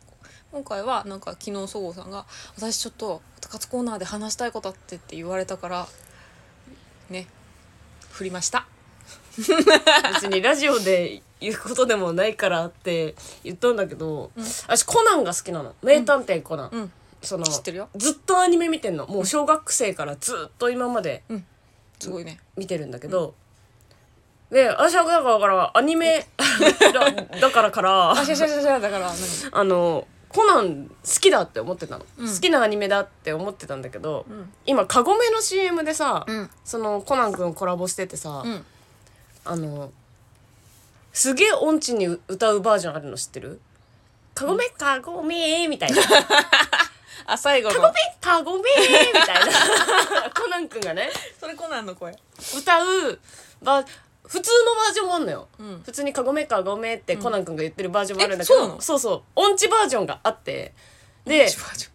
[0.52, 2.26] 今回はなんか昨日そごうさんが
[2.58, 5.88] 「私ちょっとおたかつコーナーで話したいことあって」って言われたから
[7.10, 7.28] ね
[8.12, 8.66] 振りました
[10.14, 14.32] 別にラジオで言うことでもないからって言ったんだけど、
[14.68, 15.76] 私コナンが好きなの。
[15.82, 16.92] 名探偵コナン、うん。
[17.22, 17.90] その知ってるよ。
[17.96, 19.08] ずっとアニメ見てんの。
[19.08, 21.24] もう小学生からずっと今まで
[22.00, 22.40] すごいね。
[22.58, 23.34] 見てるんだけど、
[24.52, 26.28] で私はだからだからアニメ
[26.94, 29.16] だだからからあしゃしゃしゃしゃだから何？
[29.52, 32.34] あのコナン好きだって思ってたの、うん。
[32.34, 34.54] 好きなアニメだって思ってたんだけど、ん。
[34.66, 36.50] 今カゴメの CM でさ、うん。
[36.64, 38.66] そのコナン君コラボしててさ、うん
[39.44, 39.92] あの
[41.14, 43.60] すげえ音痴に歌うバージョンあるの知ってる？
[44.34, 46.02] カゴメカゴメみたいな。
[47.28, 47.76] あ最後の。
[47.76, 48.64] カゴメカゴメ
[49.14, 50.32] みたいな。
[50.32, 51.10] コナン君がね。
[51.40, 52.18] それコナンの声。
[52.58, 53.20] 歌う
[53.62, 53.88] バー
[54.24, 55.82] 普通のバージョンもあんのよ、うん。
[55.86, 58.82] 普通に「カゴメカゴメ」ってコナン君が言ってるバージョンもあるんだけど、うなの？
[58.82, 60.74] そうそう音痴バージョンがあって。
[61.26, 61.90] でバージ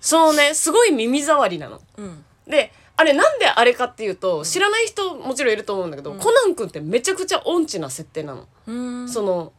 [0.00, 1.82] そのねすごい耳障りなの。
[1.98, 2.24] うん。
[2.46, 9.08] であれなんであれかっていうと知らない人もちろんいると思うんだけど、コナン君ってめちゃくちゃ音痴な設定なの。
[9.08, 9.52] その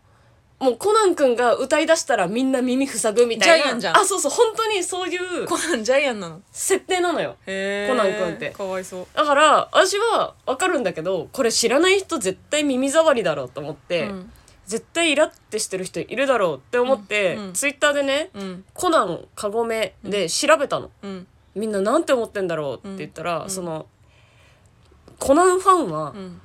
[0.60, 3.63] もうコナン君が歌い出したらみんな耳塞ぐみたいな。
[3.63, 3.97] ジャイアンじゃん。
[3.97, 6.41] あそうそう本当にそういうコナンジャイアンなの？
[6.52, 7.38] 設定なのよ。
[7.47, 8.49] へコナン君って。
[8.49, 9.08] かわいそう。
[9.15, 14.32] だから私は分かるんだけどこれ知らない人絶対耳障りだろうと思って、うん。
[14.65, 17.43] 絶対イラってしてる人いるだろうって思って、うん。
[17.45, 17.54] うん。
[17.54, 23.88] ツイッターでねうん「コナンカゴメ」で調べたの、うんみんななんて思ってんだろうって言ったら、その
[25.17, 26.41] コナンファンはうん。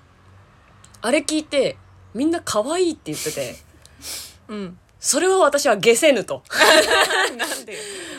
[1.02, 1.76] あれ聞いて
[2.14, 3.56] みんな可愛いって言ってて
[4.48, 4.78] うん。
[4.98, 6.42] それは私は下せぬと。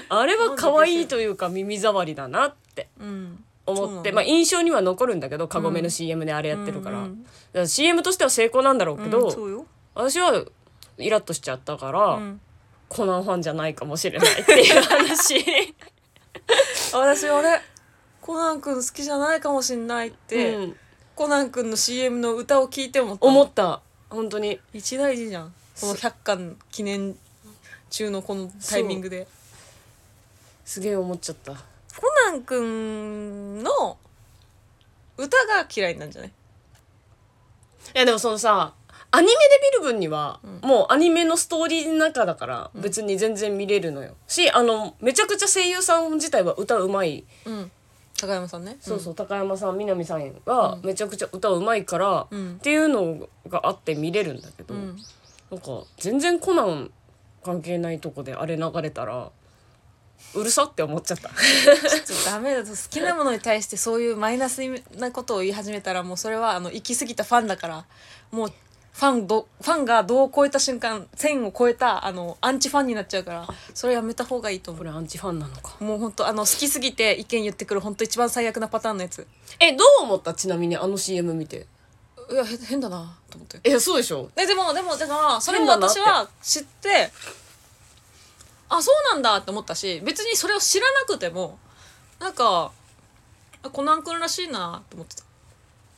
[0.09, 3.43] あれは可愛いというか耳障りだなってうん。
[3.65, 10.45] 思って、まあ印象には残るんだけどカゴメの CM であれやってるから,、うんから CM としては成功なんだろうけど、私は
[10.99, 12.41] イラッとしちゃったから、うん。
[12.87, 15.43] コナンファンじゃないかもしれないっていう話
[16.93, 17.61] 私あれ
[18.21, 20.75] コナン君好きじゃないかもしんないって、うん。
[21.15, 23.81] コナン君の CM の歌を聞いて思った思った。
[24.09, 24.59] 本当に。
[24.73, 25.53] 一大事じゃん。
[25.79, 27.15] この100巻記念
[27.89, 29.27] 中のこのタイミングで。
[30.63, 31.53] すげえ思っちゃった。
[31.53, 31.59] コ
[32.25, 33.97] ナン君の
[35.17, 36.29] 歌が嫌いなんじゃない？
[36.29, 36.33] い
[37.93, 38.73] やでもそのさ
[39.15, 39.37] アニメで
[39.71, 47.71] 見る分には、もうアニメのストーリーの中だから別に全然見れるのよ、しあのめちゃくちゃ声優さん自体は歌うまい、うん。
[48.19, 48.77] 高山さんね。
[48.79, 52.55] そうそう高山さん南さんがめちゃくちゃ歌うまいから、うん。
[52.55, 54.97] っていうのがあって見れるんだけど、うん。
[55.51, 56.91] なんか全然コナン
[57.43, 59.31] 関係ないとこであれ流れたら
[60.33, 61.29] うるさって思っちゃった。
[61.35, 64.61] ちょっとダメだと好きなものに対してそういうマイナス
[64.97, 67.85] なことを言い始めたらもうそれはあの行き過ぎたファンだから
[68.31, 68.53] もう
[68.95, 75.75] ファンどファンが度を超えた瞬間線を超えたあのアンチファンになっちゃうからそれやめた方がいいと思これアンチファンなのか。
[75.81, 79.27] うもう本当あの好きすぎて意見言ってくる本当一番最悪なパターンのやつ。
[79.59, 80.33] えどう思った？
[80.33, 81.67] ちなみにあの CM 見て。
[82.31, 83.59] いやへ変だなと思って。
[83.65, 84.29] えそうでしょ？
[84.33, 87.11] ででもでもだからそれも私は知って
[88.69, 91.59] あそうなんだって思ったし別にそれを知らなくても
[92.17, 92.71] なんか
[93.61, 95.23] あコナン君らしいなって思ってた。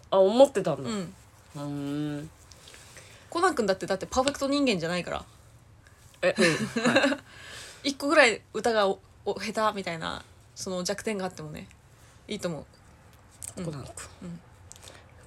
[0.10, 0.90] あ思ってたんだ。
[0.90, 1.14] うん。
[1.56, 1.62] うー
[2.24, 2.30] ん
[3.30, 5.26] コナン君だってだってパーフェクト人間じゃないから。
[6.22, 7.20] えうんはい。
[7.90, 10.24] 一個ぐらい歌がおお下手みたいな
[10.56, 11.68] その弱点があってもね
[12.28, 12.66] いいと思う。
[13.64, 13.84] コナン
[14.22, 14.40] 君、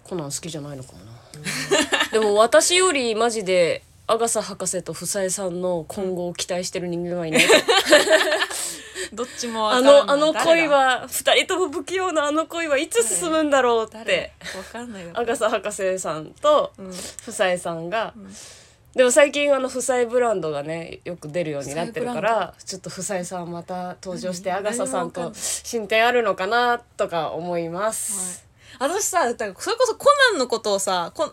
[0.04, 1.04] コナン好きじゃないのかもな
[2.12, 7.42] でも私よりマジでアガサ博士と房江さんの今後を期待してる人間はいない
[9.14, 14.04] どっちもあのあの恋は二人とも不器用なあの恋はいつ進むんだろうっ誰？
[14.04, 15.10] てわかんないよ。
[15.14, 16.92] アガサ博士さんとうん。
[16.92, 18.14] 房江さんが、
[18.94, 28.44] でも最近あの房江ブランドがねよく出るようになってるからちょっと房江さんまた登場して何アガサさんと進展あるのかなとか思います、
[28.78, 31.30] 私さだからそれこそコナンのことをさコ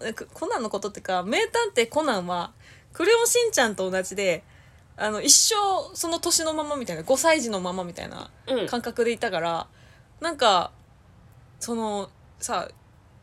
[0.47, 2.51] ナンのことっていうか名探偵コナンは
[2.93, 4.43] クレヨンしんちゃんと同じで
[4.97, 5.55] あの一生
[5.95, 8.67] その年のままみたいな5歳児のままみたいなうん。
[8.67, 9.67] 感覚でいたから、
[10.19, 10.71] なんか
[11.59, 12.67] そのさ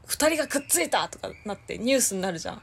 [0.07, 2.63] 2人がくっついたとかなってニュースになるじゃん。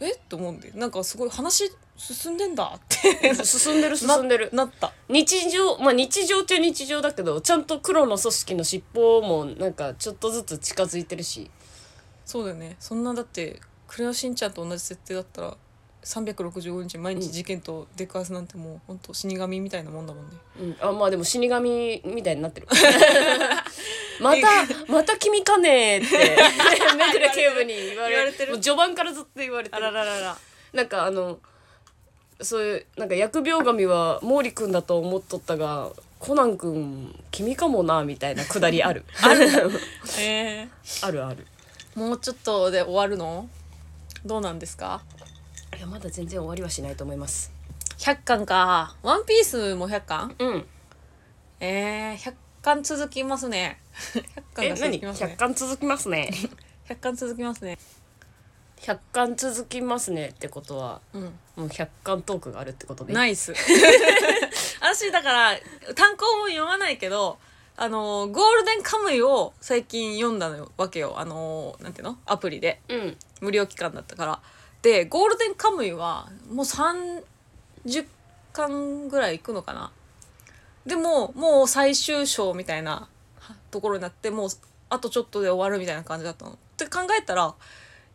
[0.00, 0.12] え？
[0.12, 3.34] っと思うんでなんかすごい話進んでんだって。
[3.44, 4.50] 進んでる進んでる。
[4.52, 4.92] ななった。
[5.08, 11.50] 日常まあ日常っちゃ日常だけどちゃんと黒の組織の尻尾もなんかちょっとずつ近づいてるし。
[12.24, 12.76] そうだよね。
[12.80, 15.56] そんなだってクレヨンしんちゃんと同じ設定だったら
[16.04, 20.36] 365日毎日事件と出くわすなんてもう本当死神みたいなもんだもんね。
[20.60, 22.68] うん、あまあでも死神みたいになってる。
[24.20, 24.46] また
[24.88, 26.36] また君かねーって
[26.96, 28.52] 目黒警部に言われ言われてる。
[28.52, 29.82] もう序盤からずっと言われてる。
[29.82, 30.36] ららら
[30.72, 31.38] なんかあの
[32.40, 39.04] そういうなんか疫病神は毛利君だと思っとったがコナン君君かもなみたいなくだりある。
[39.22, 39.48] ある。
[40.18, 40.68] え
[41.02, 41.46] あるある。
[41.96, 43.48] ー、もうちょっとで終わるの？
[44.24, 45.02] どうなんですか？
[45.80, 47.50] いやまだ全然終わりはしないと思います。
[47.96, 48.96] 100巻か。
[49.02, 50.36] ワンピースも100巻？
[50.38, 50.66] うん。
[51.58, 53.80] えー、100巻続きますね。
[54.12, 55.30] 100巻が続きますね。
[55.30, 56.30] 100巻続きますね。
[56.86, 57.78] 100巻続きますね。
[58.82, 61.22] 100巻続きますねってことはうん。
[61.22, 63.54] もう100巻トークがあるってことでナイス。
[64.82, 65.58] 私だから
[65.94, 67.38] 単行本読まないけど
[67.78, 71.14] あのゴールデンカムイを最近読んだのわけよ。
[71.16, 72.18] あのなんていうの？
[72.26, 72.82] アプリで。
[72.90, 73.16] うん。
[73.40, 74.42] 無料期間だったから
[74.82, 77.22] でゴールデンカムイはもう30
[78.52, 79.92] 巻ぐらいいくのかな。
[80.86, 83.08] でももう最終章みたいな
[83.70, 84.48] ところになってもう
[84.88, 86.52] あとちょっとで終わるみたいな感じだったの。
[86.52, 87.54] って考えたら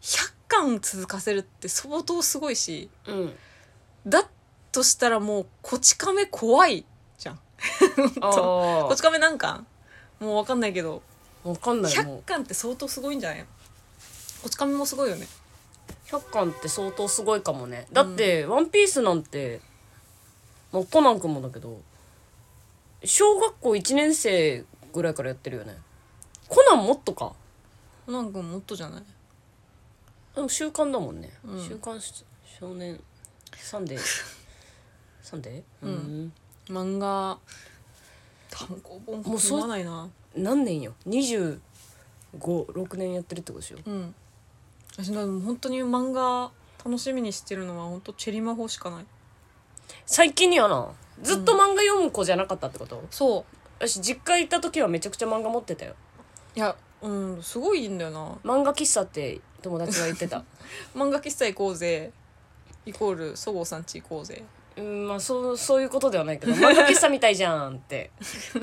[0.02, 3.36] 100巻続かせるって相当すごいしうん。
[4.08, 4.28] だ
[4.72, 6.86] としたらもうこち亀怖い
[7.18, 7.40] じゃん。
[8.22, 9.66] あ こあち亀何巻
[10.20, 11.02] もう分かんないけど。
[11.44, 12.18] わかんないもう。
[12.22, 13.46] 100巻って相当すごいんじゃないの？
[14.42, 15.28] こち亀もすごいよね
[16.08, 17.88] 100巻って相当すごいかもね。
[17.92, 19.60] だって「ワンピースなんて、
[20.72, 21.82] まあ、コナン君もだけど
[23.04, 24.64] 小学校1年生
[24.94, 25.78] ぐらいからやってるよね。
[26.48, 27.34] コナンもっとか。
[28.08, 29.04] なんかもっとじゃない？
[30.36, 31.64] でも週刊だもんね、うん。
[31.68, 33.02] 週刊少年
[33.58, 34.00] サンデー。
[35.24, 35.88] サンデー？
[35.88, 36.34] うん。
[36.68, 37.40] 漫画
[38.50, 40.10] 単行本もうそう読まないな。
[40.36, 41.60] 何年よ？25、6
[42.98, 43.78] 年やってるってことでしょ？
[43.86, 44.16] うん
[44.98, 46.52] 私でも本当に漫画
[46.86, 49.06] 楽しみにしてるのは本当チェリまほしかない。
[50.06, 50.90] 最近にはな。
[51.22, 53.46] ずっと漫画読む子じゃなかったってこと、そう。
[53.80, 55.96] 私実家行った時はめちゃくちゃ漫画持ってたよ。
[56.56, 58.20] いやうんすごいんだよな。
[58.44, 60.44] 漫画喫茶って友達が言ってた。
[60.96, 62.12] 漫画喫茶行こうぜ。
[62.86, 64.44] イコールそごうさんち行こうぜ。
[64.78, 68.12] うんまあそうそういうことではないけど漫画喫茶みたいじゃんって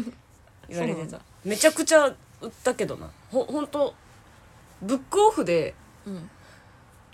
[0.68, 0.94] 言われてた。
[0.94, 1.20] そうなんだ。
[1.44, 2.14] めちゃくちゃ売
[2.46, 3.10] ったけどな。
[3.30, 3.94] ほほんと
[4.80, 5.74] ブックオフで
[6.06, 6.30] うん。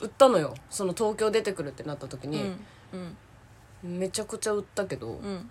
[0.01, 0.55] 売ったのよ。
[0.71, 2.31] その東京出てくるってなった時うん。
[2.31, 2.57] に、
[3.85, 3.99] うん。
[3.99, 5.51] めちゃくちゃ売ったけど、うん。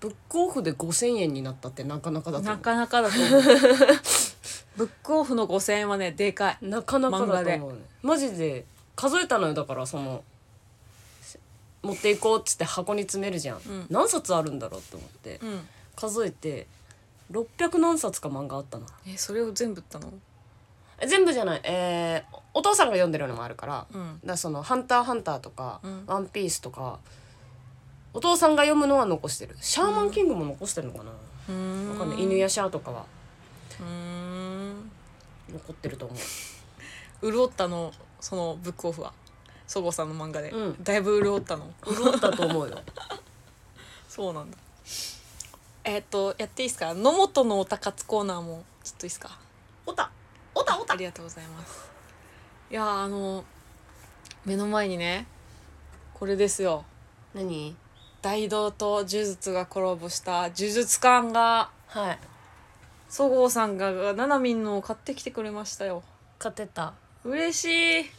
[0.00, 2.56] ブックオフで5,000円になったってなかなかだと思う。
[2.56, 3.42] なかなかだと思う。
[4.76, 6.58] ブックオフの5000円はねでかい。
[6.62, 7.78] なかなかだと思うね。
[8.02, 9.54] マジで数えたのよ。
[9.54, 10.24] だからその
[11.82, 13.86] 持っていこうっつって箱に詰めるじゃん、ん。
[13.90, 15.38] 何冊あるんだろうって思って。
[15.42, 15.68] うん。
[15.96, 16.66] 数えて
[17.30, 18.86] 600何冊か漫画あったな。
[19.06, 20.12] えそれを全部売ったの？
[20.98, 21.60] え全部じゃない。
[21.64, 23.86] えーお父さんが読んでるのもあるから,、
[24.22, 26.98] だかうその「ハンターハンター」とかうん「ワンピース」とか
[28.12, 29.56] お父さんが読むのは残してる。
[29.60, 31.90] シャーマンキングも残してるのかな、うーん。
[31.90, 32.22] わかんない。
[32.22, 33.04] 犬やシャーとかは。
[33.80, 34.90] うーん。
[35.52, 37.32] 残ってると思う。
[37.32, 39.12] 潤ったのそのブックオフは？
[39.66, 40.84] そごうさんの漫画で、うん。
[40.84, 41.68] だいぶ潤ったの。
[41.84, 42.80] 潤ったと思うよ。
[44.08, 44.56] そうなんだ。
[45.82, 46.94] えっ、とやっていいですか？
[46.94, 49.36] 野本のおたかつコーナーもちょっといいですか？
[49.86, 50.08] おた。
[50.54, 51.93] おたおありがとうございます
[52.70, 53.44] いやーあの
[54.44, 55.26] 目の前にね
[56.14, 56.84] これですよ。
[57.34, 57.76] 何？
[58.22, 62.18] 大道と呪術がコラボした呪術館がはい。
[63.08, 66.02] そごうさんがななみんのを買ってきてくれましたよ。
[66.38, 66.94] 買ってた。
[67.24, 67.64] 嬉し
[68.06, 68.10] い。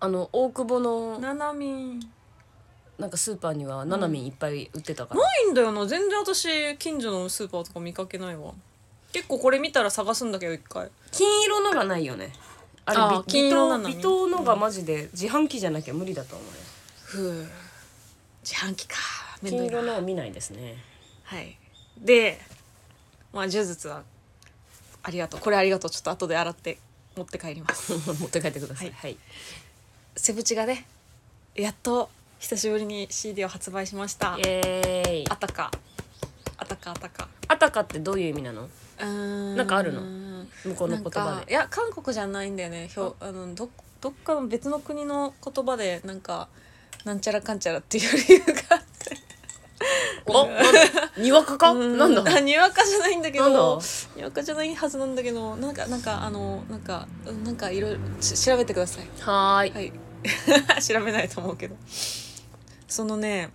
[0.00, 2.00] あの大久保のななみん。
[2.98, 5.86] なんかスーパーにはななみんいっぱい売ってたから、ないんだよな。
[5.86, 8.52] 全然私近所のスーパーとか見かけないわ。
[9.12, 10.90] 結構これ見たら探すんだけど一回。
[11.12, 12.32] 金色のがないよね
[12.88, 16.52] あれあ金色なの微糖微糖のがマジで自販機じゃなきゃ無理だと思うよ
[17.04, 17.46] ふう。
[18.42, 18.96] 自販機か。
[19.42, 19.78] めんど金いな。
[19.78, 20.76] 色のは見ないですね。
[21.24, 21.58] はい。
[22.00, 22.40] で
[23.32, 24.02] まあ呪術は
[25.02, 25.40] ありがとう。
[25.40, 25.90] これありがとう。
[25.90, 26.78] ちょっと後で洗って
[27.16, 27.92] 持って帰ります。
[28.20, 28.88] 持って帰ってください。
[28.88, 29.18] ははい、
[30.16, 30.86] セブチがね
[31.54, 34.38] やっと久しぶりに CD を発売しました。
[34.38, 35.24] イエーイ。
[35.28, 35.70] あたか。
[36.56, 37.28] あたかあたか。
[37.48, 38.68] あたかってどういう意味なの？
[39.56, 40.02] なんかあるの？
[40.64, 41.12] 向こうの言葉で。
[41.12, 42.88] かいや韓国じゃないんだよね。
[42.88, 43.30] ひょあ。
[43.32, 43.68] のど
[44.00, 46.48] どっかの別の国の言葉でなんか
[47.04, 49.16] なんちゃらかんちゃらっていう理由があって。
[50.26, 51.72] おなんだにわかか？
[51.72, 52.24] なんだ？
[52.36, 53.80] あにわかじゃないんだけど
[54.16, 59.06] にわかじゃないはずなんだけどなんかなんかあのなんかうんなんかいろいろち調べてください。
[59.20, 59.70] はーい。
[59.72, 59.92] はい。
[60.82, 61.76] 調べないと思うけど。
[62.88, 63.50] そのね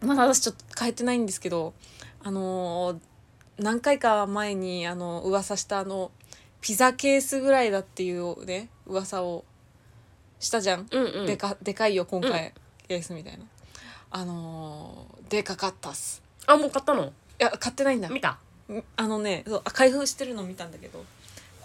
[0.00, 1.74] まだ私ちょっと変えてないんですけど
[2.22, 2.98] あのー
[3.62, 6.10] 何回か前にあの噂したあの
[6.60, 9.44] ピザケースぐらいだっていうね噂を
[10.40, 11.26] したじゃん、うんうん。
[11.26, 12.52] でかでかいよ今回、
[12.88, 13.44] ケースみたいな。
[14.10, 16.22] あのーでかかったっす。
[16.46, 17.04] あもう買ったの？
[17.04, 18.08] いや買ってないんだ。
[18.08, 18.38] 見た？
[18.68, 21.04] んあのねそうあ開封してるの見たんだけど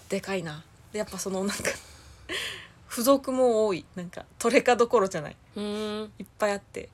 [0.09, 0.63] でかいな。
[0.93, 1.63] でやっぱそのなんか
[2.89, 3.85] 付属も多い。
[3.95, 5.35] なんかトレカどころじゃない。
[5.57, 6.89] いっぱいあって。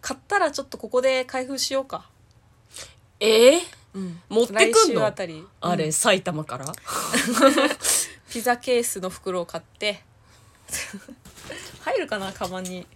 [0.00, 2.10] 買ったらちょっとここで開封しようか
[3.24, 3.60] えー、
[3.94, 4.20] うん。
[4.28, 5.06] 持ってくんの？
[5.06, 5.44] あたり。
[5.60, 5.92] あれ、うん。
[5.92, 6.66] 埼玉から？
[8.30, 10.02] ピザケースの袋を買って。
[11.82, 12.86] 入るかなカバンに。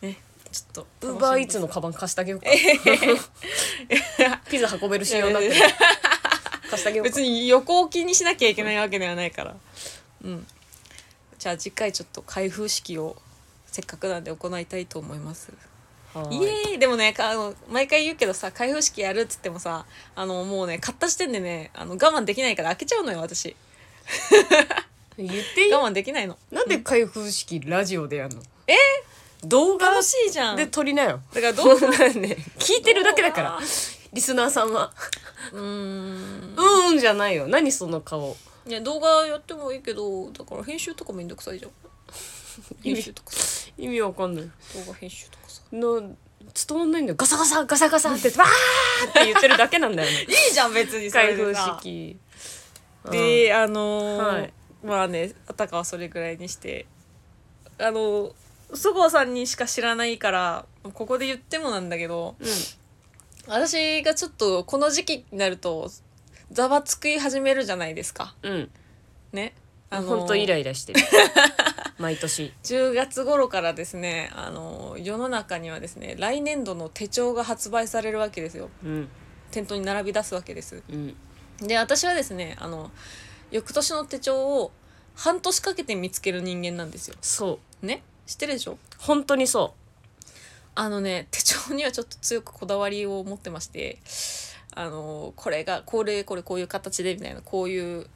[0.00, 0.16] ね
[0.50, 1.08] ちょっと。
[1.08, 2.46] ウーバーイーツのカバン貸してあげようか。
[4.48, 5.50] ピザ運べる仕様だって
[6.70, 7.10] 貸してあげようか。
[7.10, 9.56] 別に横置きにしなきゃいけないわけではないから。
[10.22, 10.46] うん。
[11.38, 13.16] じゃあ次回ちょっと開封式を
[13.66, 15.50] せっかくなんで行いたいと思います。
[15.50, 15.56] は
[16.30, 23.56] イエーイでもねかあの毎回言うけどさ開封式やるっつってもさあのもうね買った時点でねあの我慢できないから開けちゃうのよ私。
[25.16, 25.72] 言っていい？
[25.72, 26.36] 我慢できないの。
[26.50, 28.42] なんで開封式ラジオでやんの？
[28.66, 28.74] え？
[29.44, 30.56] 動画楽しいじゃん。
[30.56, 31.20] で撮りなよ。
[31.32, 31.66] だからどう？
[31.80, 33.60] ね 聞いてるだけだから。
[34.12, 34.92] リスナーさんは。
[35.52, 35.64] うーん。
[35.64, 37.46] うんうんじゃないよ。
[37.48, 38.36] 何その顔。
[38.66, 41.70] いや動画やってもいいけどだから編集とかめんどくさいじゃん。
[42.82, 43.32] 編集とか。
[43.32, 44.44] さ意味わかんない。
[44.44, 44.50] 動
[44.92, 45.62] 画編集とかさ。
[45.72, 47.16] の伝わんないんだよ。
[47.16, 50.10] ガサガサガサガサってわーって言ってるだけなんだよ。
[50.10, 51.78] ね いいじゃん別にそ開でさ。
[51.80, 52.18] 式。
[53.10, 54.52] であのーはい。
[54.84, 56.86] まあねあたかはそれぐらいにして。
[57.78, 58.34] あの
[58.72, 62.48] そごうさんにしか知らないからここで言ってもなんだけどうん。
[63.46, 65.90] 私がちょっとこの時期になると
[66.50, 68.34] ざわつき始めるじゃないですか。
[68.42, 68.70] うん。
[69.32, 69.54] ね。
[69.90, 71.00] あのほんとイライラしてる
[71.98, 72.52] 毎年。
[72.62, 78.70] 10月頃からですねあの世の中にはですね来年度の手帳が発売されるわけですよ。
[78.84, 79.08] うん。
[79.50, 80.82] 店頭に並び出すわけです。
[80.90, 81.16] うん。
[81.60, 82.90] で私はですねあの
[83.50, 84.72] 翌年の手帳を
[85.14, 87.16] 半年かけて見つける人間なんですよ。
[87.20, 87.86] そう。
[87.86, 88.02] ね？
[88.26, 88.78] 知ってるでしょ？
[88.98, 89.74] 本当にそ
[90.74, 93.98] あのね手帳にはちょっと強くこだわりを持ってまして
[94.74, 98.08] あのこれがこれこれこういう形でみたいなこういう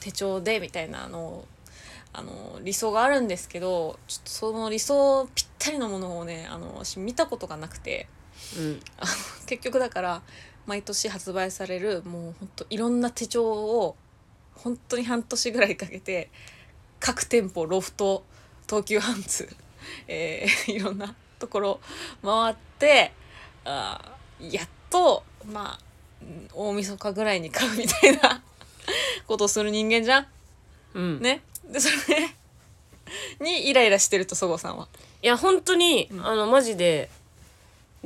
[0.00, 1.44] 手帳でみたいなあの
[2.18, 8.08] あの理想があるんですけどちょっとその理想ぴったりのものをねあの私見たことがなくて。
[8.58, 8.80] ううん
[9.46, 10.22] 結局だから
[10.66, 13.96] 毎年発売されるもうほんといろんな手帳を
[14.54, 16.30] 本当に半年ぐらいかけて
[16.98, 18.24] 各店舗ロフト
[18.68, 19.48] 東急ハンズ、
[20.08, 21.80] えーいろんなところ
[22.22, 23.12] 回って
[23.64, 25.80] あーやっとまあ
[26.22, 28.42] うん大晦日ぐらいに買うみたいな
[29.26, 30.26] ことをする人間じゃん。
[30.94, 31.22] うん。
[31.22, 32.30] ねでそれ
[33.40, 34.88] にイライラしてるとそごうさんは？
[35.22, 37.10] いや本当に、あのマジで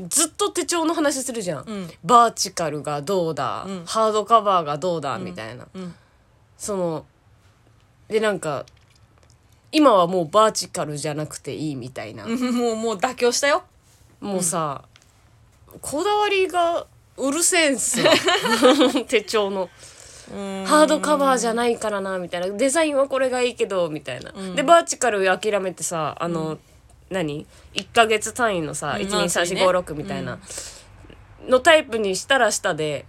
[0.09, 1.91] ずっと手帳の話するじゃん、うん。
[2.05, 3.85] バーチカルがどうだ、うん。
[3.85, 5.67] ハードカバーがどうだ、みたいな。
[5.75, 5.95] うん。
[6.57, 7.05] その
[8.09, 8.65] でなんか
[9.73, 12.33] 今はもうバーチカルじゃなくていいみたいな、も
[12.73, 13.65] うもう妥協したよ。
[14.21, 14.85] もうさ、
[15.81, 18.13] こだわりがうるせえんすわ。
[19.07, 19.69] 手帳の
[20.31, 22.49] ハードカバーじゃないからなみたいな。
[22.49, 24.55] デザインはこれがいいけどみたいな、ん。
[24.55, 26.59] でバーチカル諦めてさあの、
[27.11, 29.07] 何？1ヶ月単位のさ、うん。
[29.07, 30.39] 123456みたいな、
[31.49, 33.07] のタイプにしたら下で、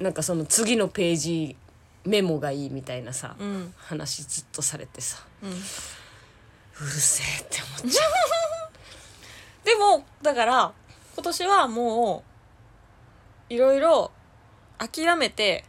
[0.00, 0.02] ん。
[0.02, 1.56] なんかその次のページ
[2.04, 3.74] メモがいいみたいなさ、うん。
[3.76, 8.02] 話ずっとされてさ、ううんるせえって思っちゃ
[9.64, 10.72] でもだから
[11.14, 12.24] 今年はも
[13.48, 14.10] ういろいろ
[14.78, 15.64] 諦めて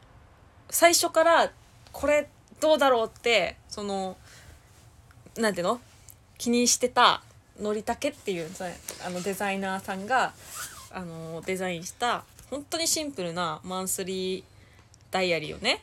[0.75, 1.51] 最初から
[1.93, 2.27] これ
[2.59, 4.17] どうだろうってその
[5.37, 5.79] なんていうの？
[6.37, 7.23] 気にしてた
[7.61, 8.65] のりたけっていうさ
[9.05, 10.33] あのデザイナーさんが
[10.91, 14.43] あのデザインした本当にシンプルなマンスリー
[15.11, 15.81] ダイアリーをね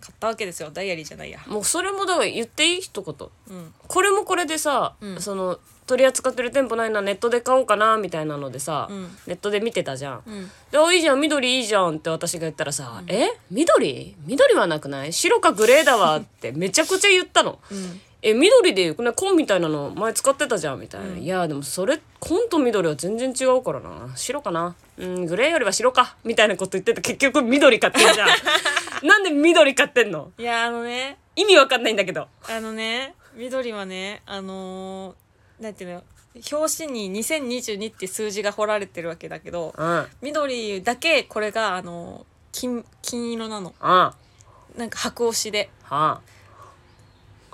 [0.00, 0.70] 買ったわけですよ。
[0.70, 1.40] ダイアリーじゃないや。
[1.46, 3.28] うもうそれもだから言っていい一言。
[3.48, 3.74] うん。
[3.86, 5.20] これもこれでさ、うん。
[5.20, 5.58] その
[5.90, 9.02] 取り扱ってる店舗ないなネットで買おうかなみたいなのでさ、うん。
[9.26, 10.22] ネットで見てたじゃん。
[10.24, 10.50] うん。
[10.70, 13.28] で「あいいじゃん緑いいじゃん」って私が言ったらさ「え？
[13.50, 14.14] 緑？
[14.24, 15.12] 緑はなくない？
[15.12, 17.58] 白かグレーだわ」って めちゃくちゃ言ったの。
[17.70, 18.00] うん。
[18.22, 24.12] え緑でよくない紺みたいなの前使ってたじゃんみたいな、いやでもそれ紺と緑は全然違うからな。
[24.14, 24.76] 白かな？
[24.98, 26.16] うんグレーよりは白か。
[26.22, 28.28] みたいなこと言ってて結局緑買ってんじゃん。
[29.08, 30.30] なんで緑買ってんの？
[30.38, 31.16] いやあのね。
[31.34, 32.28] 意味わかんないんだけど。
[32.48, 35.29] あのね緑はねあのー
[35.60, 36.02] なんていうの
[36.52, 39.88] 表紙に2022って数字が彫られてるわけだけどうん。
[39.88, 43.74] うん緑だけこれがあの金金色なの。
[43.78, 44.14] は
[44.76, 45.70] なんか白押しで。
[45.88, 46.20] あ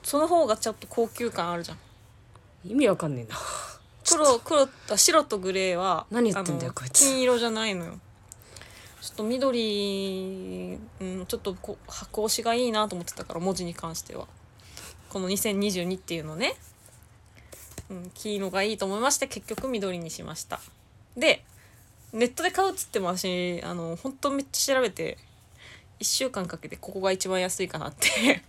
[0.03, 1.79] その方がちょっと高級感あるじゃん。
[2.65, 3.37] 意味わかんねえな。
[4.09, 7.01] 黒黒あ白とグレーは何言ってんだよこいつ。
[7.01, 7.99] 金色じゃないのよ。
[9.01, 14.27] ちょっと緑、うん、ちょっとこう白押しがいいなと思ってたから文字に関しては。
[15.09, 16.55] この2022っていうのね、
[17.91, 20.61] うん、黄色がいいと思いまして結局緑にしました。
[21.17, 21.45] で
[22.13, 25.19] ネットで買うっつっても私あの本当めっちゃ調べて
[26.01, 28.43] 1週間かけてここが一番安いかなって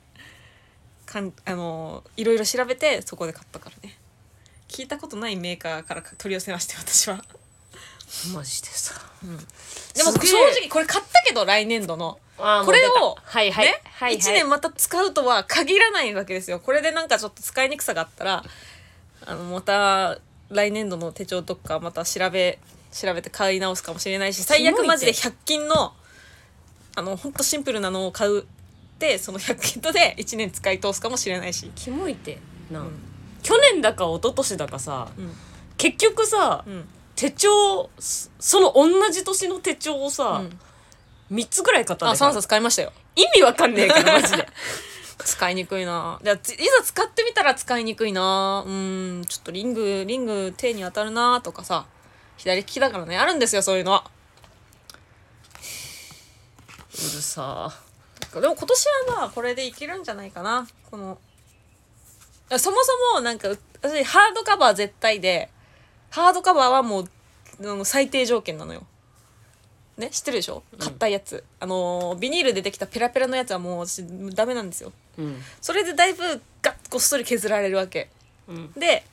[1.05, 3.97] かんあのいろいろ調べてそこで買ったからね。
[4.67, 7.23] 聞いたことないメーカーから取り寄せまして私は。
[8.33, 8.93] マジでさ。
[9.95, 10.31] でもすげえ。
[10.31, 12.19] 正直これ買ったけど来年度の。
[12.37, 14.17] これをはいはい、ね、はいはい。
[14.17, 16.59] 1年また使うとは限らないわけですよ。
[16.59, 18.43] これでなんかちょっと使いにくさがあったら
[19.27, 22.59] あのまた来年度の手帳とかまた調べ
[22.91, 25.93] 調べて買い直すかもしれないし最悪マジで100均の
[26.95, 28.45] あのほんとシンプルなのを買う
[28.99, 31.71] でその100均とで1年使い通すかもしれないし。
[31.75, 32.39] キモいって
[32.71, 32.89] な、ん。
[33.43, 35.31] 去年だか一昨年だかさ、うん。
[35.77, 36.85] 結局さ、うん。
[37.15, 40.41] 手帳そその同じ年の手帳をさ、
[41.29, 41.37] うん。
[41.37, 42.93] 3つぐらい買ったんあ3だから冊買いましたよ。
[43.15, 44.47] 意味わかんねえからマジで
[45.19, 46.19] 使いにくいな。
[46.23, 48.63] じゃあいざ使ってみたら使いにくいな。
[48.65, 51.85] うんちょっとリングリング手に当たるなとかさ。
[52.37, 53.17] 左利きだからね。
[53.17, 54.03] あるんですよそういうのは。
[56.93, 57.71] うるさ。
[58.33, 60.67] でも今年はまあこれでいけるんじゃないかな。
[60.91, 61.17] この
[62.57, 63.49] そもそもなんか
[63.81, 65.49] 私ハードカバー絶対で
[66.11, 68.85] ハードカバーはもう最低条件なのよ。
[69.97, 70.63] ね知ってるでしょ？
[70.79, 74.91] 買ったやつ、あのービニールでできたペラペラのやつはもう私ダメなんですよ。
[75.17, 75.41] うん。
[75.61, 76.23] それでだいぶ
[76.61, 78.09] ガッこっそり削られるわけ。
[78.47, 78.71] うん。
[78.73, 79.03] で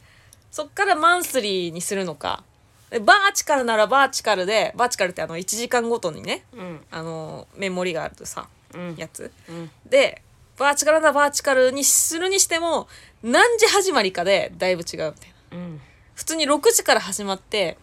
[0.50, 2.44] そっからマンスリーにするのか。
[2.90, 6.80] でバーチカルならバーチカルでバーチカルってあの1時間ごとにねうん。
[6.90, 8.94] あのメモリがあるとさうん。
[8.96, 9.32] やつ。
[9.48, 9.70] うん。
[9.88, 10.22] で
[10.58, 12.86] バーチカルならバーチカルにするにしても
[13.22, 15.12] 何時始まりかでだいぶ違うみたい
[15.50, 15.56] な。
[15.56, 15.80] うん。
[16.14, 17.76] 普通に6時から始まって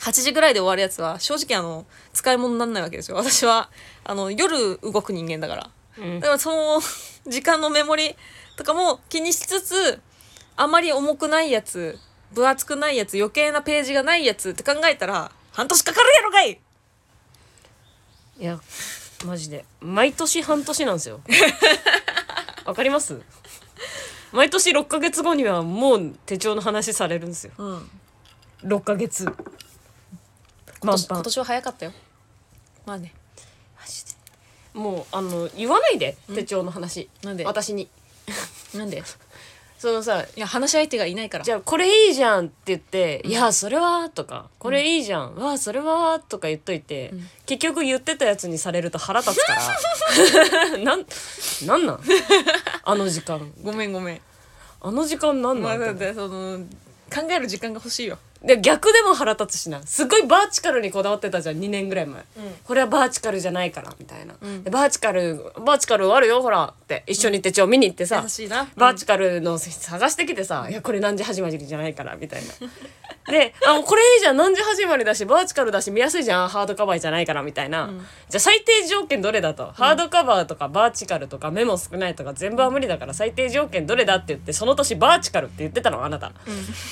[0.00, 3.16] 8時ぐらいで終わるやつは正直あの使い物にならないわけですよ。
[3.16, 3.70] 私は
[4.04, 5.70] あの夜動く人間だから。
[5.98, 6.20] うん。
[6.20, 6.80] だからその
[7.26, 8.14] 時間のメモリ
[8.56, 10.00] とかも気にしつつ
[10.56, 11.98] あまり重くないやつ
[12.32, 16.60] 分厚くないやつ余計なページがないやつって考えたら半年かかるやろかい
[18.40, 18.60] いや
[19.24, 19.64] マジで。
[19.80, 21.20] 毎年半年なんですよ。
[22.64, 23.20] わかります？
[24.30, 27.52] 毎年6ヶ月後にはもう手帳の話されるんですよ。
[27.58, 27.90] うん。
[28.64, 29.26] 6ヶ月
[30.80, 31.92] 今年今年は早かったよ。
[32.86, 33.12] まあね。
[33.80, 34.10] マジで。
[34.74, 36.16] もうあの言わないで。
[36.34, 37.44] 手帳の話、なんで？
[37.44, 37.88] 私に。
[38.74, 39.02] なんで？
[39.78, 41.44] そのさいや話し相手がいないから。
[41.44, 47.30] じゃあこれいいじゃんって言って「いやそれは」とか「これいいじゃん、わあそれは」とか言っといて、ん。
[47.46, 50.78] 結局言ってたやつにされると腹立つから。
[50.82, 51.06] なん
[51.64, 52.00] なんなん？
[52.82, 54.20] あの時間ごめんごめん。
[54.80, 56.58] あの時間なんまあなんだってその
[57.12, 58.18] 考える時間が欲しいよ。
[58.42, 59.82] で逆でも腹立つしな。
[59.84, 61.56] すごいバーチカルにこだわってたじゃん。
[61.56, 62.24] 2年ぐらい前、ん。
[62.64, 64.62] これはバーチカルじゃないからみたいな、ん。
[64.62, 68.68] でバーチカルバーチカルあるよほらって一緒に手帳見に行ってさ、優しいな。
[68.76, 72.52] バーチカルの探してきてさ「いやこれ何時始まりじゃないから」みたいな。
[73.30, 76.48] で「あもうこれいいじゃん何時始まりだしバーチカルだし見やすいじゃん。
[76.48, 77.90] ハードカバーじゃないから」みたいな、
[78.28, 86.32] じゃあ最低条件どれだと、ハードカバーとかバーチカルとかメモ少ないとか全部は無理だから最低条件どれだって言ってその年バーチカルって言ってたのあなた。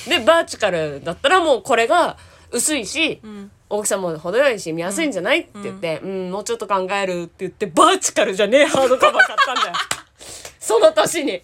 [0.09, 2.16] でバーチカルだったらもうこれが
[2.51, 3.51] 薄いし、ん。
[3.68, 9.74] 大きさも程よいし見やすいんじゃない、って言って、うん、もうちょっと考えるって言ってバーチカルじゃねえハードカバー買ったんだよ。
[10.61, 11.43] その年に。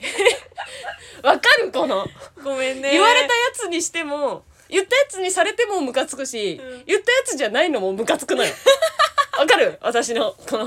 [1.22, 2.06] わかるこの。
[2.42, 2.90] ごめんね。
[2.92, 6.56] 言われたやつにしても言ったやつにされてもムカつくし、
[6.86, 8.50] 言ったやつじゃないのもムカつくのよ。
[9.38, 9.78] わかる？
[9.82, 10.66] 私のこの。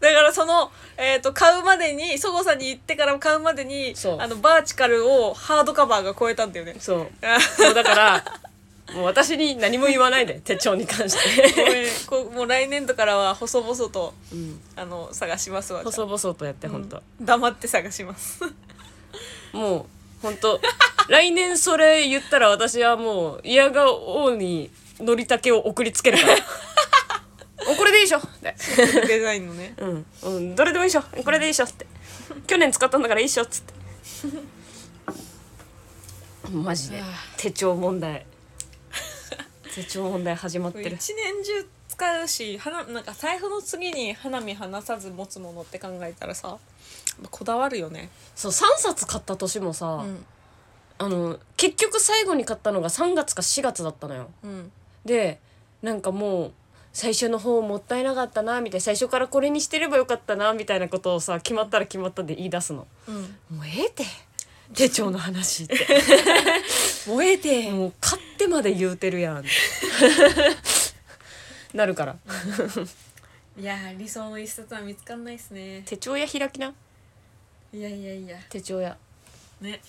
[0.00, 4.18] だからその、えー、と買うまでにそごさんに行ってから買うまでにそう。
[4.20, 6.74] あのバーチカルをハードカバーが超えたんだよね。
[6.78, 7.08] そう。
[7.22, 8.24] あもうだから
[8.94, 11.88] もう私に何も言わないで手帳に関しごて、めん。
[12.06, 15.82] こうもう来年度からは細々とうん、あの探しますわ。
[15.84, 17.26] 細々とやってあ本当、うん。
[17.26, 18.40] 黙って探します。
[19.52, 19.86] もう
[20.22, 20.60] 本当
[21.08, 24.70] 来年それ言ったら私はもう嫌がおうに
[25.00, 26.36] のりたけを送りつけるから。
[27.68, 28.18] おこれでいいでしょ。
[28.18, 28.56] って
[29.06, 29.74] デザインのね。
[29.78, 31.02] うん、うん、どれでもいいでしょ。
[31.24, 31.64] これでいいでしょ。
[31.64, 31.86] って。
[32.46, 33.74] 去年使ったんだからいいでしょっつって。
[36.50, 37.00] マジで。
[37.00, 37.10] はあ。
[37.36, 38.26] 手帳問題。
[39.74, 40.96] 手帳問題始まってる。
[40.96, 46.56] 一年中使うし花なんか財布の次に花見離さず持つものって考えたらさ
[47.30, 48.10] こだわるよね。
[48.34, 50.24] そう3冊買った年もさ、うん。
[50.98, 54.30] あの結局最後に買ったのが3月か4月だったのよ。
[54.44, 54.72] うん。
[55.04, 55.40] で
[55.82, 56.52] なんかもう
[56.92, 62.86] 最初の方もったいなかったなみたいな最初からこれにしてればよかったなみたいなことをさ決まったら決まったで言い出すの。
[63.08, 63.14] うん。
[63.56, 64.04] もうええて
[64.74, 65.86] 手帳の話って。
[67.06, 67.70] 燃えて。
[67.70, 69.44] もう買ってまで言うてるやん。
[71.74, 72.16] なるから。
[73.58, 75.82] いやー理想の一冊は見つかんないっすね。
[75.84, 76.72] 手帳屋開きな
[77.72, 78.36] いやいやいや。
[78.50, 78.96] 手帳屋。
[79.60, 79.80] ね。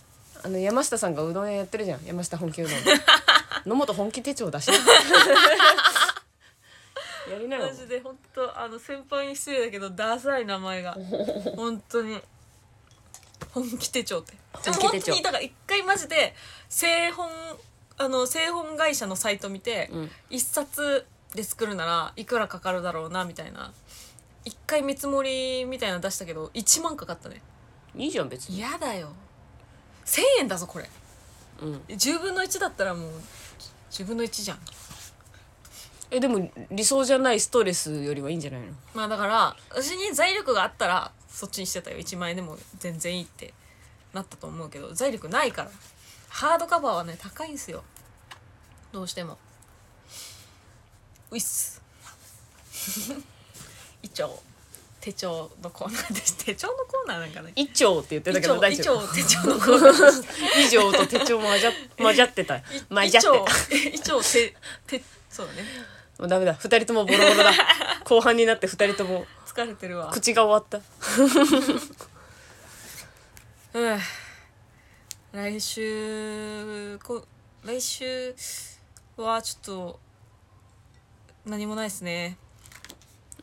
[0.41, 2.05] あの山下さんがうどん屋やってるじゃん。
[2.05, 2.79] 山下本気うどん。
[3.67, 4.73] 野本本気手帳出しな
[7.31, 7.67] やりなよ。
[7.67, 10.97] マジで本当あの先輩に失礼だけどダサい名前が。
[11.55, 12.21] 本当に。
[13.51, 14.33] 本気手帳って。
[14.63, 15.11] でも本本気手帳。
[15.11, 16.35] 当にだから一回マジで
[16.69, 17.29] 製本
[17.97, 20.11] あの製本会社のサイト見てうん。
[20.29, 21.05] 一、冊
[21.35, 23.73] で作るならいくらかかるだろうなみたいな。
[24.45, 27.41] 一回見積もりみたいなの出したけど1万かかったね
[27.95, 28.57] いいじゃん別に。
[28.57, 29.13] 嫌だよ。
[30.05, 30.89] 1000円だぞこれ。
[31.61, 31.75] うん。
[31.87, 33.11] 10分の1だったらもう
[33.91, 34.59] 10分の1じゃん。
[36.11, 38.67] えでも理想じゃないストレスよりはいいんじゃないの？
[38.93, 41.97] まあだから私に財力があったらそっちにしてたよ。
[41.97, 43.53] 1万円でも全然いいって
[44.13, 45.71] なったと思うけど財力ないから。
[46.29, 47.83] ハードカバーはね高いんすよ。
[48.91, 49.37] どうしても。
[51.31, 51.81] ういっす。
[54.03, 54.39] 一応
[55.03, 59.03] 手帳のコーナーです 手帳のコーナーなんかね一丁って言ってたけど大一丈夫。
[59.03, 62.61] 応手帳のコーナー以上と手帳混じゃ混じってた。
[62.89, 63.45] 混じって 一応
[63.93, 64.55] 一応手
[64.87, 65.65] 手そうだね。
[66.17, 66.53] もうダメだ。
[66.53, 67.51] 二人ともボロボロだ。
[68.05, 69.25] 後半になって二人とも。
[69.45, 70.09] 疲れてるわ。
[70.09, 70.79] 口が終わった。
[73.77, 73.99] うん
[75.33, 77.25] 来週こ
[77.65, 78.35] 来週
[79.17, 79.99] はちょっと
[81.45, 82.37] 何もないですね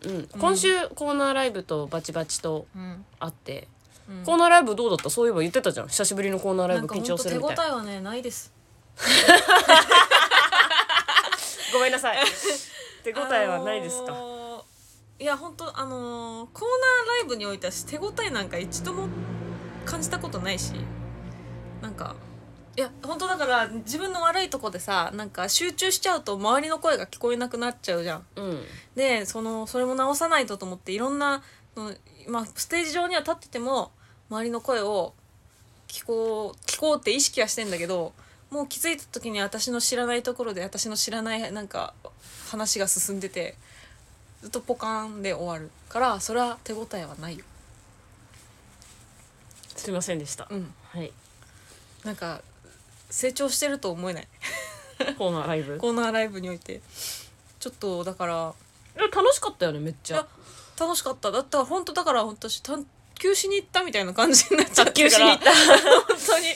[0.04, 0.28] うん。
[0.38, 3.04] 今週コーナーライブとバチバチとうん。
[3.18, 3.68] 会って、
[4.08, 4.24] うん。
[4.24, 5.10] コーナーライブどうだった？
[5.10, 5.88] そういえば言ってたじゃん。
[5.88, 7.68] 久しぶりのコーナーライブ緊張するみたい。
[7.68, 8.52] えはねないです。
[11.72, 12.18] ごめんなさい。
[13.04, 14.40] 手応えはないですか、あのー
[15.22, 19.06] いや本当あのーコーナーライブにおいては手応えなんか一度も
[19.84, 20.72] 感じたことないし。
[21.82, 22.14] なんか
[22.76, 28.26] いや本当だから自分の悪いとこでさなんか集中しちゃうと周りの声が聞こえなくなっちゃうじゃん。
[28.36, 28.62] うん。
[28.94, 31.42] でそのそれも直さないとと思っていろんな
[31.74, 31.94] その
[32.28, 33.90] まあ、ステージ上には立ってても
[34.30, 35.14] 周りの声を
[35.88, 38.12] 聞こう聞こうって意識はしてんだけど
[38.50, 41.94] もう気づいた時に私の知らないところで私の知らないなんか
[42.48, 43.56] 話が進んでて
[44.42, 47.44] ずっとポカーンで終わるからそれは手応えはないよ。
[49.76, 51.12] すいませんでした、うん、はい。
[52.04, 52.42] なんか
[53.10, 54.28] 成長してると思えない。
[55.18, 55.76] コーナーライブ。
[55.78, 56.80] コーナーライブにおいて。
[57.58, 58.54] ちょっとだから。
[59.14, 60.26] 楽しかったよねめっちゃ。
[60.78, 61.30] 楽しかった。
[61.30, 62.78] だったら本当だから本当した
[63.14, 64.92] 球しに行ったみたいな感じになっちゃったから。
[64.92, 65.52] 卓球しに行った。
[65.52, 66.46] 本当に。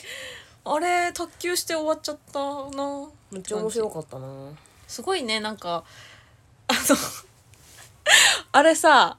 [0.66, 3.06] あれ卓球して終わっちゃったな。
[3.30, 4.26] めっちゃ面白かったな。
[4.86, 5.84] すごいねなんか。
[6.68, 6.96] あの
[8.52, 9.18] あれさ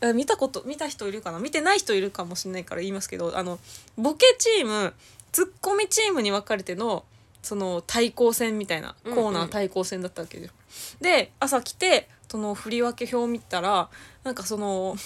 [0.00, 1.38] え見たこと見た人いるかな？
[1.38, 3.58] 見てない人いるかもしれないから言いますけどあの
[3.96, 4.94] ボケチーム
[5.34, 7.04] ツッコミチームに分かれての
[7.42, 10.98] その対抗戦みたいなうんコーナー対抗戦だったわけですよ。
[11.00, 13.90] で朝来てその振り分け表を見たら
[14.22, 14.96] なんかその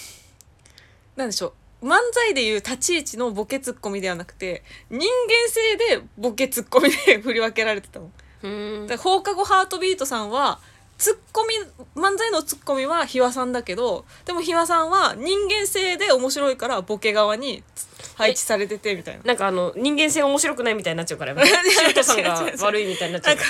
[1.15, 5.07] なんでしょう漫才でいう立ち位置のボケツッコミではなくて人間
[5.49, 8.11] 性でボケツッコミで振り分けられてたの。
[8.43, 10.59] うんで放課後ハートビートさんは
[10.99, 11.53] ツッコミ
[11.95, 17.63] 漫才のツッコミはひわさんだけどでもひわさんは人間性で面白いからボケ側に
[18.15, 19.23] 配置されててみたいな。
[19.23, 21.33] なんかあの人間性面白くないみたいになっちゃうから。
[21.39, 23.43] シュートさんが悪いみたいになっちゃうんか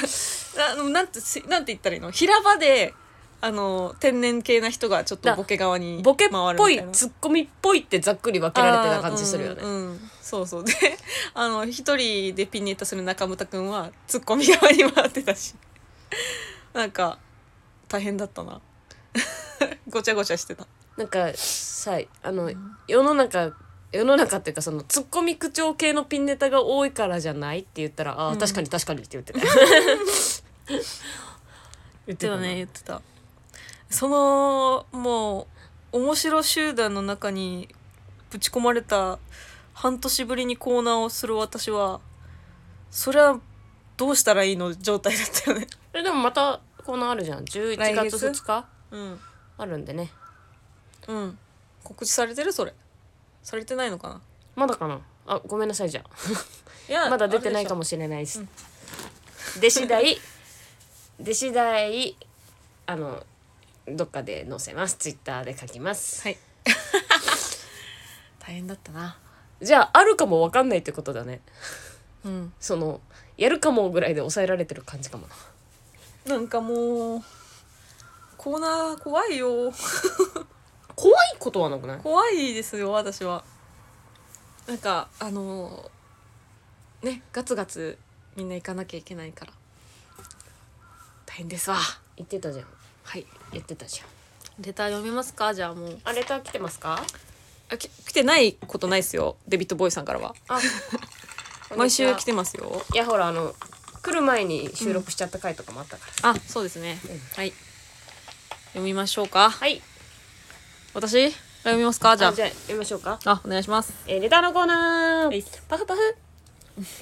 [0.57, 2.11] らあのなんてしなんて言ったらいいの？
[2.11, 2.93] 平場で
[3.41, 9.61] あの天然系な人がちょっとボケ側にボケっぽいツッコミっぽいってざっくり分けられてた感じするよね。
[9.63, 10.63] うんうんそうそう。
[10.65, 10.73] で
[11.33, 15.55] あの一人でピンネタする中村君はツッコミ側に回ってたし。
[16.73, 17.17] なんか
[17.89, 18.61] 大変だったな。
[19.89, 20.65] ごちゃごちゃしてた。
[20.95, 22.51] なんかさあの
[22.87, 23.53] 世の中
[23.91, 28.37] 世の中っていうかそのツッコミ口調系のピンネタが多いからじゃないって言ったら「ああ、うん。
[28.39, 29.39] 確かに確かに」って言ってた。
[32.07, 33.01] 言ってたね言ってた。
[33.89, 35.47] そのも
[35.91, 37.67] う面白集団の中に
[38.29, 39.17] ぶち込まれた
[39.73, 41.99] 半年ぶりにコーナーをする私は
[42.91, 43.39] それは
[43.97, 45.67] どうしたらいいの状態だったよね。
[45.93, 47.43] えでもまたコーナーあるじゃん。
[47.43, 48.17] 11来月？
[48.17, 48.65] 月2日？
[48.89, 49.19] うん。
[49.59, 50.09] あるんでね。
[51.07, 51.37] うん。
[51.83, 52.51] 告知されてる？
[52.51, 52.73] それ。
[53.43, 54.21] されてないのかな？
[54.55, 54.99] まだかな？
[55.27, 56.01] あごめんなさいじゃ
[56.89, 58.43] いやあ まだ出てないかもしれないです
[59.61, 60.19] 出次第
[61.19, 62.17] 出次第
[62.87, 63.23] あの
[63.87, 64.95] どっかで載せます。
[64.95, 66.23] ツイッターで書きます。
[66.23, 66.39] はい。
[68.41, 69.15] 大変だったな。
[69.61, 71.41] じゃああるかも分かんないってことだね。
[72.25, 72.53] うん。
[72.59, 72.99] その
[73.37, 75.27] やるかもぐらいで抑えられてる感じかも
[76.29, 77.23] ななんかもう
[78.37, 79.71] コーナー怖いよ。
[80.95, 81.99] 怖いことはなくない？
[81.99, 83.43] 怖いですよ私は。
[84.67, 85.89] なんかあの
[87.01, 87.97] ねガツガツ
[88.35, 89.53] みんな行かなきゃいけないから。
[91.25, 91.77] 大変ですわ。
[92.17, 92.65] 言ってたじゃん。
[93.03, 93.25] はい。
[93.53, 94.07] 言ってたじゃん。
[94.61, 95.53] レター読みますか？
[95.53, 95.99] じゃあもう。
[96.03, 97.01] あレター来てますか？
[97.71, 100.33] あき来てないことないですよデビッド・ボーイさんからは。
[100.47, 100.59] あ
[101.77, 102.81] 毎週来ててますよ。
[102.93, 103.53] いやほらあの
[104.01, 106.97] 来る前に収録しちゃった回とかもあったから、あそうですね、
[107.35, 107.53] はい。
[108.69, 109.49] 読みましょうか。
[109.49, 109.81] はい。
[110.93, 111.25] 私？
[111.25, 111.31] が
[111.63, 112.15] 読みますか？
[112.15, 112.33] じゃあ。
[112.33, 113.93] じゃ読みましょうか、あお願いします。
[114.07, 116.01] えーレターのコーナー、はいパフパフ。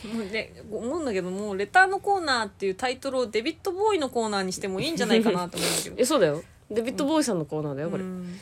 [0.07, 5.95] もうね思うんだけどもうレターのコーナーっていうタイトルをデビッド・ボーイのコーナーにしてもいいんじゃないかなと思うんだけど。
[6.01, 6.43] えそうだよ。
[6.71, 8.39] デビッド・ボーイさんのコーナーだよこれ、うん。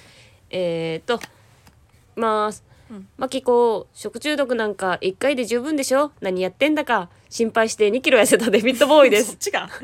[0.49, 1.20] えー、っと
[2.16, 2.64] まーす。
[2.70, 2.74] うん
[3.17, 6.11] マキコ食中毒なんか1回で十分でしょ？
[6.21, 7.09] 何やってんだか。
[7.29, 9.69] 心配して2キロ痩せたデビッド・ボーイで そっすちが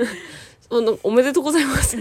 [1.03, 1.97] おめでとうございます。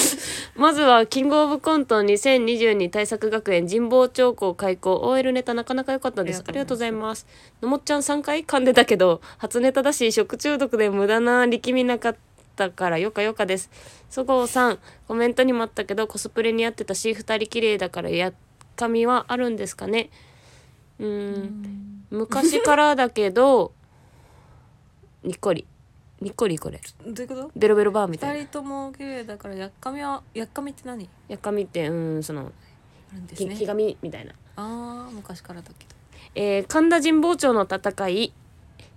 [0.56, 6.38] まずはキングオブコント2022対策学園神保町校開校 OL ネタなかなか良かったです。
[6.40, 7.26] あありがとうりがとうございます。
[7.60, 12.16] のもっちゃん3回噛んでたけど初ネタだし食中毒で無駄な力みなかっ
[12.56, 13.68] たからよかよかです。
[14.08, 18.32] そごうさんコメントにもあったけどコスプレに合ってたし2人綺麗だからやっ
[18.76, 20.08] かみはあるんですかね？
[20.98, 22.04] うーん。
[22.10, 23.72] 昔からだけど
[25.22, 25.66] にっこり。
[26.20, 26.80] にっこりこれ。
[27.06, 27.50] どういうこと？
[27.56, 28.36] ベロベロバーみたいな。
[28.40, 31.08] 二人とも綺麗だからやっかみはやっかみって何？
[31.28, 32.52] やっかみってうんその
[33.12, 33.50] あるんですね。
[33.54, 35.94] ひひがみみたいな、あー昔からだけど。
[36.36, 38.32] えー神田神保町の戦い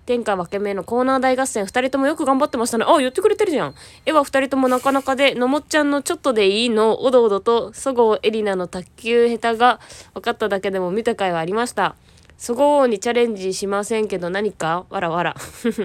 [0.08, 2.86] 天下分け目のコーナー大合戦2人ともよく頑張ってましたね。
[2.88, 3.76] あ言ってくれてるじゃん。
[4.06, 9.82] 絵は2人ともなかなかでのもっちゃんのちょっとでいいのおどおどとそごうえりなの卓球下手が
[10.14, 11.96] 分かっただけでも見た回はありました。
[12.38, 15.36] そごうにチャレンジしませんけど何かわらわら。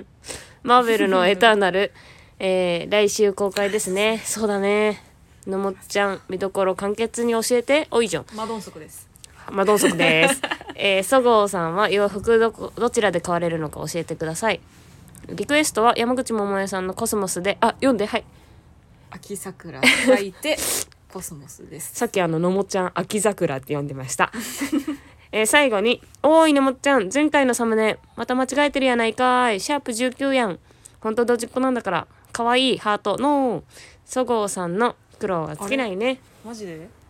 [0.62, 1.90] マーベルのエターナル、
[2.38, 4.22] えー来週公開ですね。
[4.24, 5.02] そうだね。
[5.48, 7.88] のもっちゃん見どころ簡潔に教えて。
[7.90, 8.26] おいじゃん。
[8.36, 9.11] マ・ドンソクです。
[9.52, 10.40] マ・ドンソクです。
[10.74, 14.60] えー、そごうさんは洋服どこどちらで買われるのか教えてください。
[15.28, 18.24] リクエストは山口百恵さんのコスモスで、あ、読んで、はい。
[19.10, 20.56] 秋桜書いて
[21.12, 24.32] コスモスですさっきあの、のもちゃん、秋桜って読んでました。
[25.30, 29.60] えー最後に、おーいのもっちゃん、前回のサムネ、また間違えてるやないかーい。
[29.60, 30.58] シャープ19やん。
[31.00, 33.62] ほんとドジっ子なんだから、かわいいハート、ノー。
[34.04, 36.20] そごうさんの苦労は尽きないね。
[36.44, 37.01] マジで？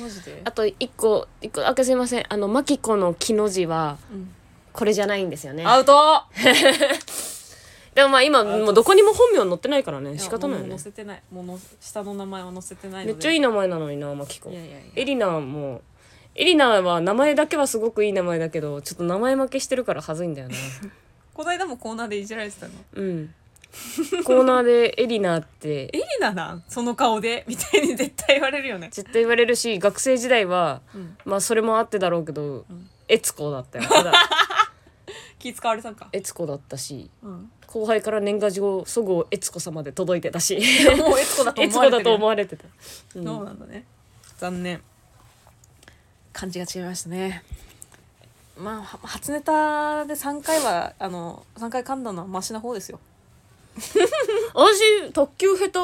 [0.00, 0.42] マジで？
[0.44, 2.24] あと一個、一個、あけすいません。
[2.28, 4.32] あの、マキコの木の字は、うん。
[4.72, 5.64] これじゃないんですよね。
[5.64, 6.22] アウト！
[7.94, 10.18] でもまあ今もうどこにも本名載ってないからね。
[10.18, 10.70] 仕方ないよね。
[10.70, 11.22] 載せてない。
[11.32, 14.50] もうの下の名前は載せてないめっちゃいい名前なのになマキコ。
[14.50, 14.80] いやいやいや。
[14.96, 15.80] エリナも。
[16.34, 20.54] エリナは名前だけはすごくいい名前だけどちょっと名前負けしてるからはずいんだよな。
[21.32, 22.72] この間もコーナーでいじられてたの。
[22.96, 23.34] うん
[24.24, 27.44] コーナーでエリナってエリナなんその顔で。
[27.46, 28.88] みたいに絶対言われるよね。
[28.90, 31.16] 絶対言われるし学生時代は、うん。
[31.24, 32.90] まあそれもあってだろうけど、ん。
[33.08, 33.88] エツコだったよ。
[33.88, 34.12] ただ。
[35.38, 40.56] 気使われたんか、エツコだったしうん、後輩から年賀状そごうエツコ様で届いてたし。
[40.96, 42.64] もうエツコだとエ思われてるツコだと思われてた、
[43.16, 43.24] うん。
[43.24, 43.84] そうなんだね。
[44.38, 44.82] 残念。
[46.32, 47.44] 感じが違いましたね。
[48.58, 52.98] まあは初ネタで3回はあの3回噛んだのはマシな方ですよ
[54.54, 55.78] 私卓球下手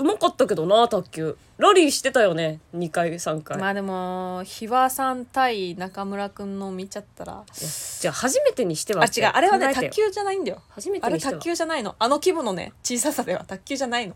[0.00, 1.36] うまかったけどな卓球。
[1.58, 7.42] ラリーしてたよね2回3回、まあでもひわさん対中村くんの見ちゃったら。
[7.52, 9.90] じゃあ初めてにしてはあ違うあれはね考えてよ。
[9.90, 10.62] 卓球じゃないんだよ。
[10.68, 11.40] 初めてあれにしては。
[11.40, 11.96] 卓球じゃないの。
[11.98, 14.14] あの規模のね小ささでは卓球じゃないの。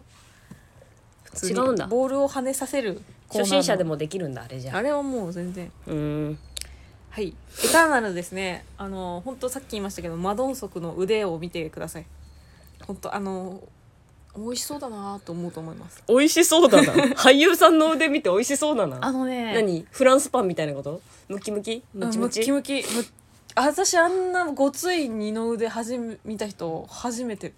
[1.24, 1.86] 普通に違うんだ。
[1.88, 3.44] ボールを跳ねさせるコーナーの。
[3.44, 4.76] 初心者でもできるんだあれじゃ。
[4.76, 5.72] あれはもう全然。
[5.88, 6.38] うーん。
[7.10, 7.34] はい。
[7.64, 8.64] エターナルですね。
[8.78, 12.06] あの本当さっき言いましたけどマドンソクの腕を見てください
[12.86, 13.60] 本当あの
[14.36, 16.02] 美味しそうだなと思うと思います。
[16.08, 16.92] 美味しそうだな。
[17.16, 18.98] 俳優さんの腕見て美味しそうだな。
[19.02, 19.86] あのね何？
[19.90, 21.00] フランスパンみたいなこと？
[21.28, 21.82] ムキムキ？
[21.92, 22.40] ムチムチ？
[22.40, 22.84] ムキムキ。
[23.54, 27.52] 私あんなごつい二の腕初め見た人初めて。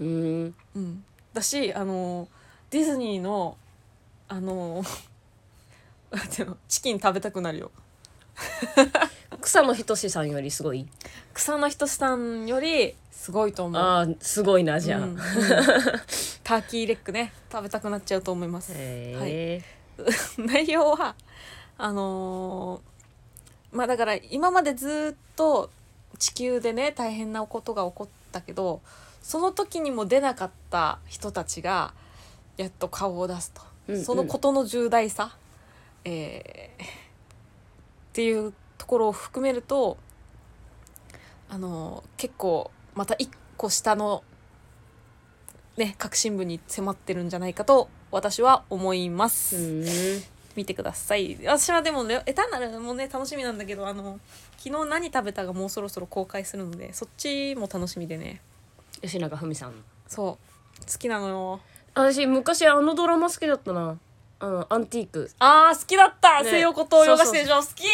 [0.00, 0.06] うー
[0.46, 0.54] ん。
[0.74, 1.04] うん。
[1.32, 2.26] だしあの
[2.70, 3.56] ディズニーの
[4.26, 4.82] あの
[6.68, 7.70] チキン食べたくなるよ
[9.40, 10.86] 草野仁さんよりすごい？
[11.34, 13.80] 草野仁さんよりすごいと思う。
[13.80, 15.16] ああすごいなじゃあ、うんうん。
[16.44, 17.32] ターキーレッグね。
[17.50, 18.72] 食べたくなっちゃうと思います。
[18.74, 19.64] へえ、
[20.38, 21.14] 内容は
[21.78, 25.70] あのーまあだから今までずっと
[26.18, 28.80] 地球でね大変なことが起こったけど
[29.22, 31.94] その時にも出なかった人たちが
[32.56, 34.04] やっと顔を出すと、うんうん。
[34.04, 35.36] そのことの重大さ、
[36.04, 39.98] えーっていうところを含めると
[41.50, 44.24] あのー結構また一個下の
[45.76, 50.24] ね核心部に迫ってるんじゃないかと私は思います。
[50.56, 51.38] 見てください。
[51.44, 54.18] 私はでもねエターナルもね楽しみなんだけどあの
[54.56, 58.40] 昨日何食べたがもうそろそろ公開するのでそっちも楽しみでね。
[59.02, 59.74] 吉永文さん。
[60.08, 60.38] そ
[60.80, 60.80] う。
[60.90, 61.60] 好きなのよ。
[61.94, 63.98] 私昔あのドラマ好きだったな
[64.40, 65.30] あのアンティーク。
[65.38, 66.50] あー好きだった、ね。
[66.50, 67.84] 西洋こと洋菓子店長好き。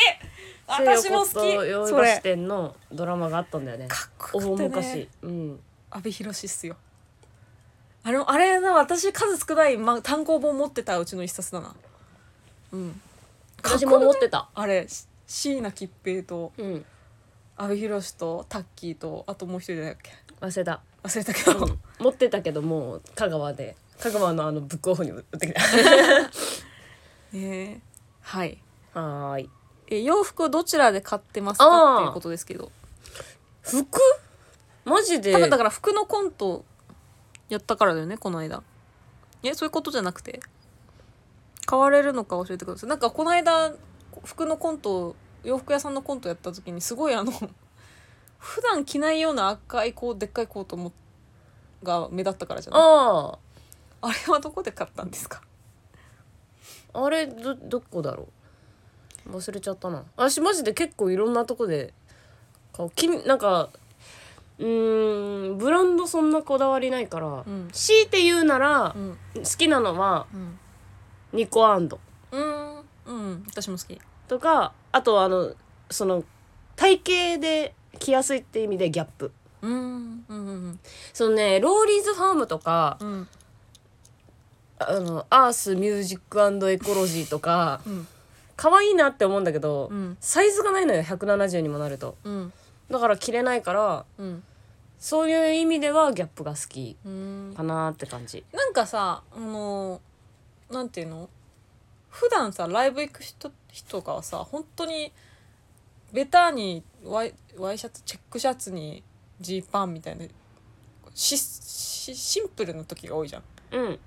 [0.68, 1.32] 私も好き。
[1.32, 3.88] 西洋菓子れ店のドラマがあったんだよね。
[3.88, 5.60] かっこよくて大昔ねうん。
[5.90, 6.76] 阿部寛っすよ。
[8.04, 11.74] あれあれな私数少ない、ま、単行本持ってたうちの一冊だな。
[12.72, 13.00] うん。
[13.62, 14.48] 私も持ってた。
[14.54, 16.84] あれし椎名桔平とうん。
[17.56, 20.12] 阿部寛とタッキーとあともう一人だっけ？
[20.40, 21.78] 忘れた、忘れたけど、うん。
[21.98, 25.60] 持ってたけどもう香川で香川のあのブックオフに売ってきた。
[27.32, 27.80] ね
[28.22, 28.58] はい。
[28.94, 29.50] はーい。
[29.88, 32.70] え洋服どちらで買ってますかっていうことですけど。
[33.62, 34.00] 服？
[34.84, 35.32] マジで？
[35.32, 36.64] 多分だから服のコント
[37.48, 38.62] やったからだよねこの間。
[39.42, 40.40] えそういうことじゃなくて？
[41.66, 42.90] 買われるのか教えてください。
[42.90, 43.72] なんかこの間
[44.24, 47.32] 服のコント洋服屋さんのコントやった時にすごいあの
[48.38, 50.92] 普段着ないような赤いこうでっかいコートも
[51.82, 52.80] が目立ったからじゃない？
[52.82, 53.38] あ
[54.02, 55.42] あれはどこで買ったんですか？
[56.92, 58.28] ああれどどこだろ
[59.26, 59.30] う？
[59.36, 60.04] 忘れちゃったな。
[60.16, 61.92] 私マジで結構いろんなとこで
[62.72, 62.90] 買う。
[62.90, 63.70] きなんか
[64.58, 67.68] うーんブランドそんなこだわりないから、うん。
[67.72, 69.18] 強いて言うならう、ん。
[69.34, 70.58] 好きなのはうん。
[71.32, 71.98] ニコアンド。
[72.30, 72.78] うん。
[73.06, 73.44] うん。
[73.48, 74.00] 私も好き。
[74.28, 75.54] とかあとあの
[75.90, 76.24] その
[76.76, 79.32] 体型で着やすいって意味でギャップ。
[79.62, 80.24] うん。
[80.28, 80.46] うん。
[80.46, 80.80] うん。
[81.12, 83.28] そのねローリーズファームとかうん
[84.78, 86.38] あのアースミュージック
[86.70, 88.06] エコロジーとかうん。
[88.56, 90.16] 可愛いなって思うんだけど、うん。
[90.20, 92.16] サイズがないのよ170にもなると。
[92.24, 92.52] うん。
[92.90, 94.42] だから着れないからうん。
[94.98, 97.54] そういう意味ではギャップが好きうん。
[97.56, 98.44] かなって感じ。
[98.52, 100.00] なんかさあの
[100.70, 101.28] なんていうの？
[102.08, 105.12] 普段さライブ行く人人がさ本当に
[106.12, 109.02] ベターにワイワイシャツチェックシャツに
[109.38, 110.24] ジーパンみたいな
[111.14, 113.42] ししシンプルな時が多いじゃん。
[113.72, 113.98] うん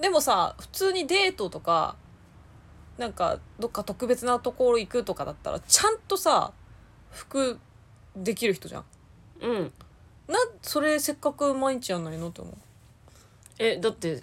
[0.00, 1.96] でもさ普通にデートとか
[2.98, 6.52] なんかどっか特別なところ行くとかだったらちゃんとさ
[7.10, 7.58] 服
[8.16, 8.84] できる人じゃん。
[9.40, 9.72] うん。
[10.26, 12.54] なそれせっかく毎日やんのにのって思う。
[13.58, 14.22] えだって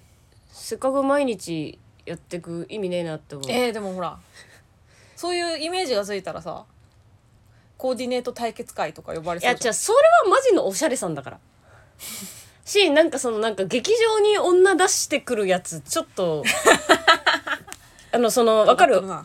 [0.50, 3.52] せっかく毎日やってく意味ねえなって思う。
[3.52, 4.20] えー、でもほら
[5.16, 6.66] そういうイメージがついたらさ
[7.78, 9.56] コーディネート対決会とか呼ばれいそうじゃん。
[9.56, 9.98] やじゃあそれ
[10.30, 11.40] はマジのおしゃれさんだから
[12.66, 16.43] しなんかそのなんか劇場に女出してくるやつちょっと
[18.11, 19.01] あのそのわかる？
[19.01, 19.24] 女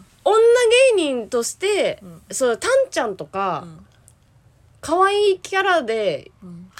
[0.97, 2.23] 芸人として、うん。
[2.31, 3.87] そうタンちゃんとうかん。
[4.83, 6.71] 可愛いキャラでうん。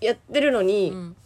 [0.00, 1.16] やってるのに、うん。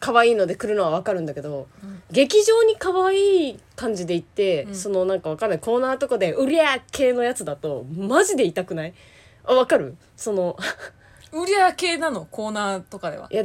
[0.00, 2.02] 可愛いので来るのはわかるんだけど、うん。
[2.10, 4.74] 劇場に可愛い感じで行って、うん。
[4.74, 5.58] そのなんかわかんない？
[5.58, 8.94] コーナーとかで「うりゃー!」系のやつだとマジで痛くない？
[9.44, 9.96] あわかる？
[10.16, 10.56] その
[11.32, 12.26] 売り上げ系なの？
[12.30, 13.44] コーナーとかではいや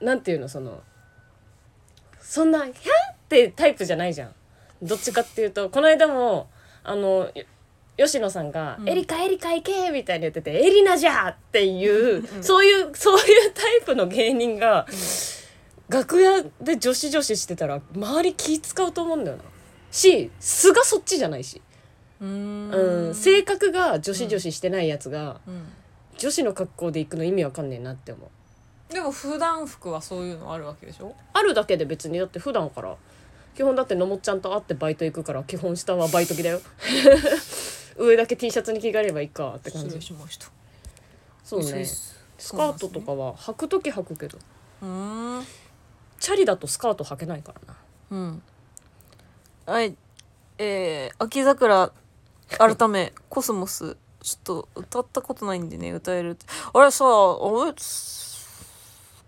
[0.00, 0.82] なんていうのその
[2.20, 4.34] そんな「ひゃん!」ってタイプじゃないじゃん
[4.82, 6.48] どっちかっていうとこの間も
[6.82, 14.86] あのよ吉野さんが「うんエリカエリカ行け!」みたいに言ってて「エリナじゃ!」っていう、うんそういうそういうタイプの芸人が、
[15.88, 19.44] 楽屋で女子女子してたら周り気使うと思うんだよな
[19.92, 21.62] し素がそっちじゃないし、
[22.20, 22.30] うーう
[23.08, 25.66] んん、性格が女子女子してないやつが、うん
[26.24, 28.24] 女子の格好で行くの意味わかんねえなって思
[28.90, 28.92] う。
[28.94, 31.14] でも普段服はそういうのあるわけでしょ？
[31.34, 32.96] あるだけで別にだって普段から
[33.54, 36.62] 基本だってのもっちゃんと会ってバイト行くから基本下はバイト着だよ。
[37.98, 40.00] 上だけ T シャツに着替えればいいかって感じ。
[40.00, 40.46] しました。
[41.44, 41.84] そうね。
[41.84, 44.38] スカートとかは履く時履くけど
[44.82, 45.46] うーん
[46.18, 47.76] チャリだとスカート履けないからな。
[48.10, 48.42] うん。
[49.66, 49.94] はい
[50.56, 51.92] えー、秋桜
[52.58, 56.46] 改めコスモスちょっと歌ったことないんでね歌えるって。
[56.72, 57.74] あれさあれ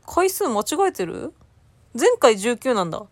[0.06, 1.34] 回数間違えてる？
[1.98, 3.02] 前回19なんだ。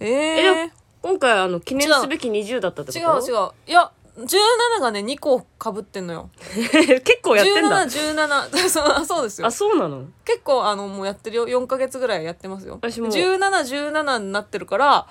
[0.00, 3.24] ええ今回あの記念すべき20だったって違こと？
[3.24, 3.70] う違う。
[3.70, 6.30] いや17がね2個かぶってんのよ。
[6.42, 7.84] 結構やってんだ。
[7.86, 9.46] 1717 そうそうですよ。
[9.46, 10.06] あそうなの？
[10.24, 11.46] 結構あのもうやってるよ。
[11.46, 12.74] 4ヶ月ぐらいやってますよ。
[12.74, 15.06] 私も1717になってるから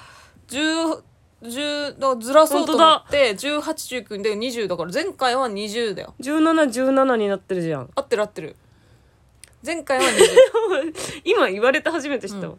[0.50, 1.02] 10
[1.44, 7.90] 10だずらそうと思って1819で20だから前回は20だよ1717になってるじゃん。
[7.96, 8.56] 合ってる合ってる。
[9.66, 12.56] 前回は20 今言われて初めて知ったわ、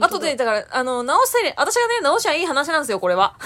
[0.00, 0.44] 後でだ。
[0.44, 3.36] からあの直せ私がね直しはいい話なんですよこれは。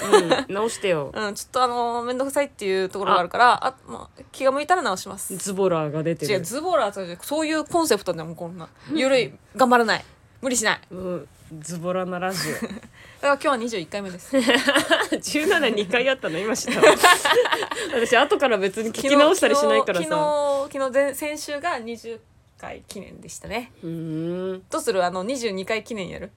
[0.49, 1.13] うん、 直してよ。
[1.15, 5.37] うんちょっとあの面倒くさいっていうところがあるからあまあ、気が向いたら直します。
[5.37, 6.33] ズボラーが出てる。
[6.33, 9.33] 違うズボラーそういうコンセプトでもこんなゆるい。
[9.57, 10.05] 頑張らない。
[10.41, 10.81] 無理しない。
[10.91, 11.29] うん、
[11.61, 12.55] ズボラなラジオ
[13.23, 14.35] 今日は21回目です。
[15.13, 16.39] 172回やったの？
[16.39, 16.87] 今知ったわ
[17.95, 20.09] 私後から別に聞き直したりしないからさ。
[20.09, 22.19] 昨日昨日前先週が20
[22.59, 23.73] 回記念でしたね。
[23.83, 24.63] うーん。
[24.71, 25.05] どうする？
[25.05, 26.31] あの22回記念やる？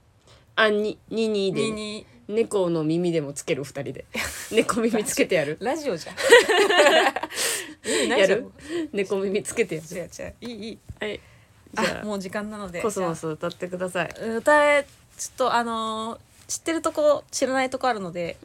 [0.57, 1.61] あにににで。
[1.61, 4.05] 22猫の耳でもつける二人で。
[4.51, 5.57] 猫耳つけてやる。
[5.61, 8.09] ラジオじゃん。
[8.19, 8.51] やる？
[8.91, 9.87] 猫耳つけてやる。
[9.97, 10.33] 違う違う。
[10.41, 10.79] いいいい。
[10.99, 11.19] はい。
[11.73, 12.81] じゃああもう時間なので。
[12.81, 14.09] コスモス歌ってください。
[14.37, 14.85] 歌え
[15.17, 18.37] ちょっとあのー知ってるとこ知らないとこあるので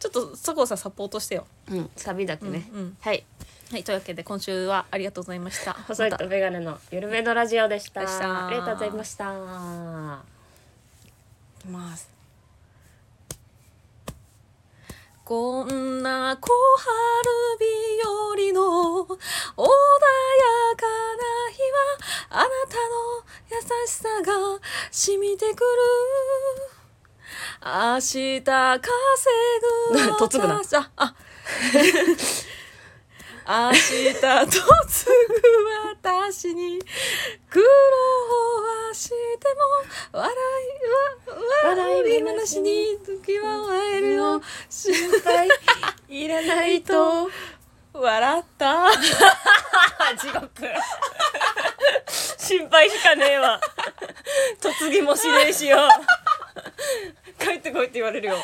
[0.00, 1.46] ちょっとそこをさサポートしてよ。
[1.70, 2.96] うん、うん、サビだけね、うんうん。
[3.00, 3.24] はい。
[3.70, 5.72] はいというわけで今週はありがとうございました。
[5.72, 8.02] 細いとメガネのゆるめのラジオでした。
[8.02, 8.48] でした。
[8.48, 9.32] ありがとうございました。
[11.60, 12.10] いきます。
[15.24, 19.16] こんな小春日和の穏や
[20.76, 20.84] か
[21.16, 25.66] な日はあなたの優しさが染みてくる
[27.64, 28.42] 明日
[28.80, 28.90] 稼
[29.92, 30.54] ぐ嫁 ぐな。
[30.62, 31.14] 私ああ
[33.72, 34.58] 明日嫁ぐ
[36.02, 36.78] 私に
[37.50, 37.66] 苦労
[38.88, 39.14] はして
[40.12, 40.36] も笑い
[41.66, 44.42] は笑い話に時は会えるよ。
[44.70, 45.48] 心配
[46.08, 47.30] いらないと。
[47.92, 48.90] 笑った。
[50.16, 50.50] 地獄。
[52.38, 53.60] 心配しかねえわ。
[54.80, 55.78] 嫁ぎもしねえしよ
[57.42, 58.36] 帰ってこいって言われるよ。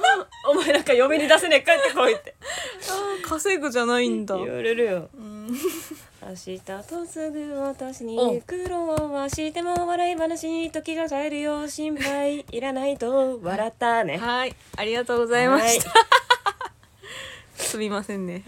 [0.48, 2.34] お前なんか嫁に出せねえ帰ってこいって。
[3.26, 4.36] 稼ぐじゃないんだ。
[4.36, 5.08] 言われるよ。
[5.14, 5.48] うん。
[5.48, 11.68] 明日とすぐ私おに苦労はしても笑い話に時が帰るよ。
[11.68, 14.16] 心配いらないと笑ったね。
[14.16, 14.56] はい。
[14.76, 15.92] ありがとうございました。
[17.54, 18.42] すみませんね